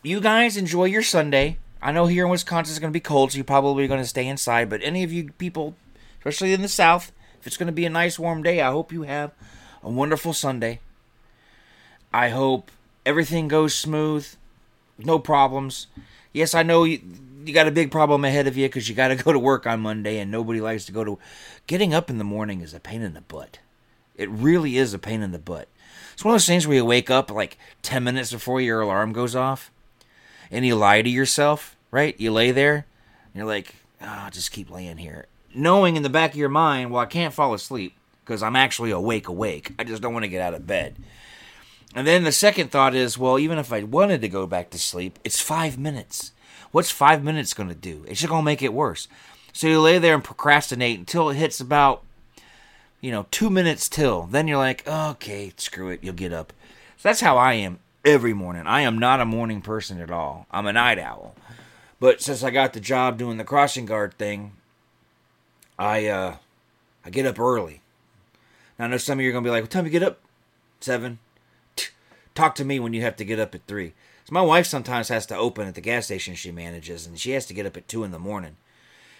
you 0.03 0.19
guys 0.19 0.57
enjoy 0.57 0.83
your 0.83 1.01
Sunday. 1.01 1.59
I 1.81 1.93
know 1.93 2.07
here 2.07 2.25
in 2.25 2.29
Wisconsin 2.29 2.73
it's 2.73 2.79
going 2.79 2.91
to 2.91 2.93
be 2.93 2.99
cold, 2.99 3.31
so 3.31 3.37
you're 3.37 3.45
probably 3.45 3.87
going 3.87 4.01
to 4.01 4.05
stay 4.05 4.27
inside. 4.27 4.69
But 4.69 4.81
any 4.83 5.03
of 5.03 5.13
you 5.13 5.31
people, 5.37 5.75
especially 6.19 6.51
in 6.51 6.61
the 6.61 6.67
South, 6.67 7.13
if 7.41 7.47
it's 7.47 7.57
going 7.57 7.67
to 7.67 7.73
be 7.73 7.85
a 7.85 7.89
nice 7.89 8.19
warm 8.19 8.43
day, 8.43 8.61
I 8.61 8.69
hope 8.69 8.93
you 8.93 9.01
have 9.01 9.31
a 9.81 9.89
wonderful 9.89 10.31
Sunday. 10.31 10.79
I 12.13 12.29
hope 12.29 12.69
everything 13.03 13.47
goes 13.47 13.73
smooth, 13.73 14.27
no 14.99 15.17
problems. 15.17 15.87
Yes, 16.33 16.53
I 16.53 16.61
know 16.61 16.83
you, 16.83 17.01
you 17.43 17.51
got 17.51 17.67
a 17.67 17.71
big 17.71 17.89
problem 17.89 18.23
ahead 18.23 18.45
of 18.45 18.57
you 18.57 18.67
because 18.67 18.87
you 18.87 18.93
got 18.93 19.07
to 19.07 19.15
go 19.23 19.33
to 19.33 19.39
work 19.39 19.65
on 19.65 19.79
Monday, 19.79 20.19
and 20.19 20.29
nobody 20.29 20.61
likes 20.61 20.85
to 20.85 20.91
go 20.91 21.03
to. 21.03 21.17
Getting 21.65 21.95
up 21.95 22.11
in 22.11 22.19
the 22.19 22.23
morning 22.23 22.61
is 22.61 22.75
a 22.75 22.79
pain 22.79 23.01
in 23.01 23.15
the 23.15 23.21
butt. 23.21 23.57
It 24.15 24.29
really 24.29 24.77
is 24.77 24.93
a 24.93 24.99
pain 24.99 25.23
in 25.23 25.31
the 25.31 25.39
butt. 25.39 25.67
It's 26.13 26.23
one 26.23 26.35
of 26.35 26.35
those 26.35 26.45
things 26.45 26.67
where 26.67 26.77
you 26.77 26.85
wake 26.85 27.09
up 27.09 27.31
like 27.31 27.57
10 27.81 28.03
minutes 28.03 28.31
before 28.31 28.61
your 28.61 28.81
alarm 28.81 29.13
goes 29.13 29.35
off 29.35 29.71
and 30.51 30.63
you 30.63 30.75
lie 30.75 31.01
to 31.01 31.09
yourself, 31.09 31.75
right? 31.89 32.19
You 32.19 32.31
lay 32.31 32.51
there 32.51 32.75
and 32.75 33.35
you're 33.35 33.47
like, 33.47 33.73
ah, 33.99 34.29
just 34.31 34.51
keep 34.51 34.69
laying 34.69 34.97
here. 34.97 35.25
Knowing 35.53 35.95
in 35.95 36.03
the 36.03 36.09
back 36.09 36.31
of 36.31 36.37
your 36.37 36.49
mind, 36.49 36.91
well, 36.91 37.01
I 37.01 37.05
can't 37.05 37.33
fall 37.33 37.53
asleep 37.53 37.95
because 38.23 38.41
I'm 38.41 38.55
actually 38.55 38.91
awake, 38.91 39.27
awake. 39.27 39.73
I 39.77 39.83
just 39.83 40.01
don't 40.01 40.13
want 40.13 40.23
to 40.23 40.29
get 40.29 40.41
out 40.41 40.53
of 40.53 40.67
bed. 40.67 40.95
And 41.93 42.07
then 42.07 42.23
the 42.23 42.31
second 42.31 42.71
thought 42.71 42.95
is, 42.95 43.17
well, 43.17 43.37
even 43.37 43.57
if 43.57 43.73
I 43.73 43.83
wanted 43.83 44.21
to 44.21 44.29
go 44.29 44.47
back 44.47 44.69
to 44.69 44.79
sleep, 44.79 45.19
it's 45.23 45.41
five 45.41 45.77
minutes. 45.77 46.31
What's 46.71 46.89
five 46.91 47.23
minutes 47.23 47.53
going 47.53 47.69
to 47.69 47.75
do? 47.75 48.05
It's 48.07 48.21
just 48.21 48.29
going 48.29 48.43
to 48.43 48.45
make 48.45 48.61
it 48.61 48.73
worse. 48.73 49.09
So 49.51 49.67
you 49.67 49.81
lay 49.81 49.97
there 49.97 50.15
and 50.15 50.23
procrastinate 50.23 50.97
until 50.97 51.29
it 51.29 51.35
hits 51.35 51.59
about, 51.59 52.03
you 53.01 53.11
know, 53.11 53.25
two 53.31 53.49
minutes 53.49 53.89
till. 53.89 54.23
Then 54.23 54.47
you're 54.47 54.57
like, 54.57 54.87
okay, 54.87 55.51
screw 55.57 55.89
it. 55.89 56.01
You'll 56.01 56.13
get 56.13 56.31
up. 56.31 56.53
So 56.95 57.09
that's 57.09 57.19
how 57.19 57.37
I 57.37 57.53
am 57.53 57.79
every 58.05 58.33
morning. 58.33 58.67
I 58.67 58.81
am 58.81 58.97
not 58.97 59.19
a 59.19 59.25
morning 59.25 59.61
person 59.61 59.99
at 59.99 60.11
all. 60.11 60.47
I'm 60.49 60.67
a 60.67 60.73
night 60.73 60.99
owl. 60.99 61.35
But 61.99 62.21
since 62.21 62.41
I 62.41 62.51
got 62.51 62.71
the 62.71 62.79
job 62.79 63.17
doing 63.17 63.37
the 63.37 63.43
crossing 63.43 63.85
guard 63.85 64.17
thing, 64.17 64.53
I 65.81 66.05
uh 66.05 66.35
I 67.03 67.09
get 67.09 67.25
up 67.25 67.39
early. 67.39 67.81
Now 68.77 68.85
I 68.85 68.87
know 68.89 68.97
some 68.97 69.17
of 69.17 69.23
you 69.23 69.29
are 69.29 69.33
gonna 69.33 69.43
be 69.43 69.49
like, 69.49 69.63
"What 69.63 69.71
time 69.71 69.85
you 69.85 69.91
get 69.91 70.03
up?" 70.03 70.19
Seven. 70.79 71.17
Talk 72.35 72.55
to 72.55 72.65
me 72.65 72.79
when 72.79 72.93
you 72.93 73.01
have 73.01 73.15
to 73.17 73.25
get 73.25 73.39
up 73.39 73.55
at 73.55 73.65
three. 73.67 73.93
So 74.25 74.33
my 74.33 74.41
wife 74.41 74.67
sometimes 74.67 75.09
has 75.09 75.25
to 75.25 75.35
open 75.35 75.67
at 75.67 75.75
the 75.75 75.81
gas 75.81 76.05
station 76.05 76.35
she 76.35 76.51
manages, 76.51 77.07
and 77.07 77.19
she 77.19 77.31
has 77.31 77.47
to 77.47 77.53
get 77.53 77.65
up 77.65 77.75
at 77.75 77.87
two 77.87 78.03
in 78.03 78.11
the 78.11 78.19
morning. 78.19 78.57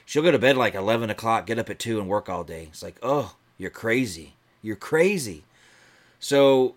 She'll 0.05 0.23
go 0.23 0.31
to 0.31 0.37
bed 0.39 0.55
like 0.55 0.75
eleven 0.75 1.09
o'clock, 1.09 1.47
get 1.47 1.57
up 1.57 1.69
at 1.69 1.79
two, 1.79 1.99
and 1.99 2.07
work 2.07 2.29
all 2.29 2.43
day. 2.43 2.67
It's 2.69 2.83
like, 2.83 2.97
oh, 3.01 3.35
you're 3.57 3.71
crazy. 3.71 4.35
You're 4.61 4.75
crazy. 4.75 5.43
So, 6.19 6.75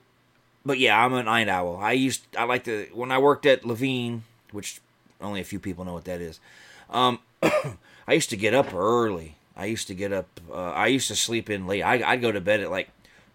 but 0.65 0.79
yeah, 0.79 1.05
I'm 1.05 1.13
a 1.13 1.23
night 1.23 1.49
owl. 1.49 1.77
I 1.77 1.93
used 1.93 2.23
I 2.39 2.45
like 2.45 2.65
to 2.65 2.89
when 2.95 3.13
I 3.13 3.19
worked 3.19 3.45
at 3.45 3.67
Levine, 3.67 4.25
which 4.51 4.81
only 5.21 5.43
a 5.43 5.45
few 5.45 5.61
people 5.61 5.85
know 5.85 5.93
what 5.93 6.07
that 6.07 6.23
is. 6.23 6.41
Um, 6.89 7.19
I 7.43 8.15
used 8.15 8.31
to 8.31 8.37
get 8.39 8.55
up 8.55 8.73
early. 8.73 9.37
I 9.57 9.67
used 9.67 9.87
to 9.89 9.95
get 9.95 10.13
up. 10.13 10.41
Uh, 10.51 10.71
I 10.71 10.89
used 10.89 11.09
to 11.09 11.17
sleep 11.17 11.49
in 11.49 11.67
late. 11.67 11.83
I, 11.83 12.03
I'd 12.13 12.21
go 12.21 12.33
to 12.33 12.41
bed 12.41 12.61
at 12.61 12.71
like 12.71 12.91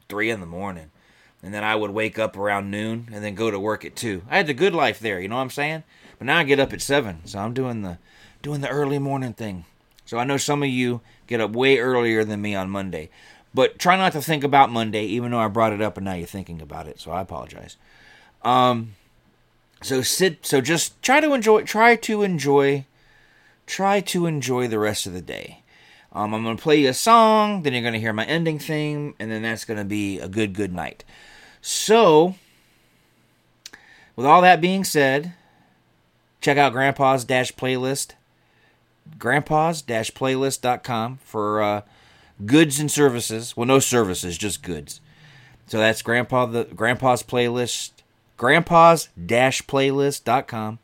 three 0.07 0.30
in 0.30 0.39
the 0.39 0.45
morning, 0.45 0.91
and 1.41 1.53
then 1.53 1.63
I 1.63 1.76
would 1.76 1.91
wake 1.91 2.20
up 2.20 2.38
around 2.38 2.72
noon, 2.72 3.09
and 3.11 3.24
then 3.24 3.36
go 3.36 3.51
to 3.51 3.59
work 3.59 3.86
at 3.86 3.95
two. 3.95 4.24
I 4.30 4.38
had 4.38 4.47
the 4.47 4.53
good 4.53 4.74
life 4.74 4.99
there. 4.99 5.20
You 5.20 5.28
know 5.28 5.36
what 5.36 5.43
I'm 5.43 5.49
saying? 5.49 5.84
But 6.17 6.26
now 6.26 6.38
I 6.38 6.43
get 6.43 6.59
up 6.59 6.74
at 6.74 6.82
seven, 6.82 7.22
so 7.26 7.39
I'm 7.39 7.53
doing 7.53 7.82
the 7.82 7.97
doing 8.41 8.61
the 8.61 8.70
early 8.70 8.99
morning 8.99 9.34
thing. 9.34 9.65
So 10.05 10.17
I 10.17 10.24
know 10.24 10.38
some 10.38 10.63
of 10.63 10.70
you 10.70 11.01
get 11.28 11.39
up 11.39 11.51
way 11.51 11.78
earlier 11.78 12.24
than 12.24 12.41
me 12.41 12.55
on 12.55 12.70
Monday. 12.70 13.09
But 13.53 13.80
try 13.80 13.97
not 13.97 14.11
to 14.13 14.22
think 14.22 14.43
about 14.43 14.72
Monday, 14.72 15.05
even 15.05 15.32
though 15.32 15.39
I 15.39 15.47
brought 15.47 15.74
it 15.74 15.82
up 15.82 15.97
and 15.97 16.05
now 16.05 16.13
you're 16.13 16.28
thinking 16.28 16.61
about 16.61 16.88
it. 16.88 16.99
So 16.99 17.11
I 17.11 17.22
apologize. 17.22 17.78
Um, 18.43 18.95
so 19.82 20.01
sit. 20.01 20.45
So 20.45 20.61
just 20.61 21.01
try 21.01 21.20
to 21.20 21.34
enjoy. 21.34 21.63
Try 21.63 21.95
to 21.95 22.24
enjoy. 22.24 22.86
Try 23.65 24.01
to 24.01 24.26
enjoy 24.26 24.67
the 24.67 24.80
rest 24.80 25.05
of 25.05 25.13
the 25.13 25.22
day. 25.22 25.63
Um, 26.12 26.34
I'm 26.34 26.43
gonna 26.43 26.57
play 26.57 26.82
you 26.82 26.89
a 26.89 26.93
song. 26.93 27.64
Then 27.64 27.74
you're 27.74 27.84
gonna 27.84 27.99
hear 27.99 28.14
my 28.14 28.26
ending 28.26 28.60
theme, 28.60 29.16
and 29.20 29.32
then 29.32 29.43
that's 29.43 29.66
gonna 29.66 29.86
be 29.86 30.20
a 30.20 30.28
good, 30.28 30.53
good 30.53 30.74
night. 30.74 31.03
So, 31.62 32.36
with 34.16 34.26
all 34.26 34.41
that 34.41 34.62
being 34.62 34.84
said, 34.84 35.34
check 36.41 36.57
out 36.57 36.74
Grandpa's 36.74 37.26
Dash 37.26 37.53
Playlist. 37.53 38.14
Grandpa's 39.18 39.82
Dash 39.82 40.12
Playlist.com 40.12 41.20
for 41.24 41.62
uh, 41.62 41.82
goods 42.45 42.80
and 42.80 42.91
services. 42.91 43.55
Well, 43.55 43.66
no 43.68 43.80
services, 43.80 44.38
just 44.38 44.64
goods. 44.64 45.01
So 45.70 45.78
that's 45.78 46.01
Grandpa 46.01 46.47
the 46.47 46.64
Grandpa's 46.64 47.22
playlist, 47.22 47.91
Grandpa's 48.38 49.10
dash 49.24 49.62
playlist.com. 49.62 50.80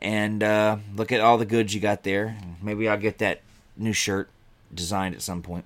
And 0.00 0.42
uh, 0.42 0.78
look 0.96 1.12
at 1.12 1.20
all 1.20 1.36
the 1.36 1.44
goods 1.44 1.74
you 1.74 1.80
got 1.80 2.02
there. 2.02 2.38
Maybe 2.62 2.88
I'll 2.88 2.96
get 2.96 3.18
that 3.18 3.42
new 3.80 3.92
shirt 3.92 4.28
designed 4.72 5.14
at 5.14 5.22
some 5.22 5.42
point. 5.42 5.64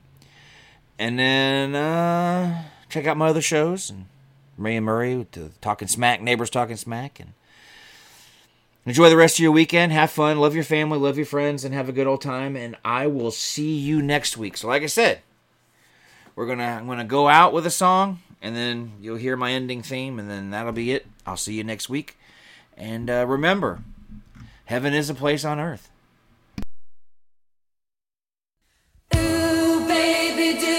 And 0.99 1.19
then 1.19 1.75
uh, 1.75 2.65
check 2.89 3.07
out 3.07 3.17
my 3.17 3.29
other 3.29 3.43
shows 3.43 3.91
and 3.91 4.07
Ray 4.57 4.77
and 4.77 4.87
Murray 4.87 5.17
with 5.17 5.33
the 5.33 5.51
Talking 5.61 5.89
Smack, 5.89 6.23
Neighbors 6.23 6.51
Talking 6.51 6.77
Smack, 6.77 7.19
and 7.19 7.33
enjoy 8.87 9.11
the 9.11 9.17
rest 9.17 9.37
of 9.37 9.43
your 9.43 9.53
weekend. 9.53 9.93
Have 9.93 10.11
fun, 10.11 10.39
love 10.39 10.55
your 10.55 10.65
family, 10.65 10.99
love 10.99 11.17
your 11.17 11.27
friends, 11.27 11.65
and 11.65 11.75
have 11.75 11.89
a 11.89 11.93
good 11.93 12.07
old 12.07 12.23
time. 12.23 12.57
And 12.57 12.77
I 12.85 13.09
will 13.09 13.33
see 13.33 13.77
you 13.77 14.01
next 14.01 14.37
week. 14.37 14.57
So, 14.57 14.69
like 14.69 14.83
I 14.83 14.87
said, 14.87 15.21
we're 16.37 16.47
gonna 16.47 16.63
I'm 16.63 16.87
gonna 16.87 17.05
go 17.05 17.29
out 17.29 17.53
with 17.53 17.67
a 17.67 17.71
song, 17.71 18.21
and 18.41 18.55
then 18.55 18.93
you'll 19.01 19.17
hear 19.17 19.37
my 19.37 19.51
ending 19.53 19.83
theme, 19.83 20.21
and 20.21 20.31
then 20.31 20.51
that'll 20.51 20.73
be 20.73 20.93
it. 20.93 21.07
I'll 21.27 21.37
see 21.37 21.55
you 21.55 21.65
next 21.65 21.89
week. 21.89 22.17
And 22.77 23.11
uh, 23.11 23.27
remember, 23.27 23.81
heaven 24.67 24.95
is 24.95 25.11
a 25.11 25.15
place 25.15 25.45
on 25.45 25.59
earth. 25.59 25.91
Baby, 29.95 30.74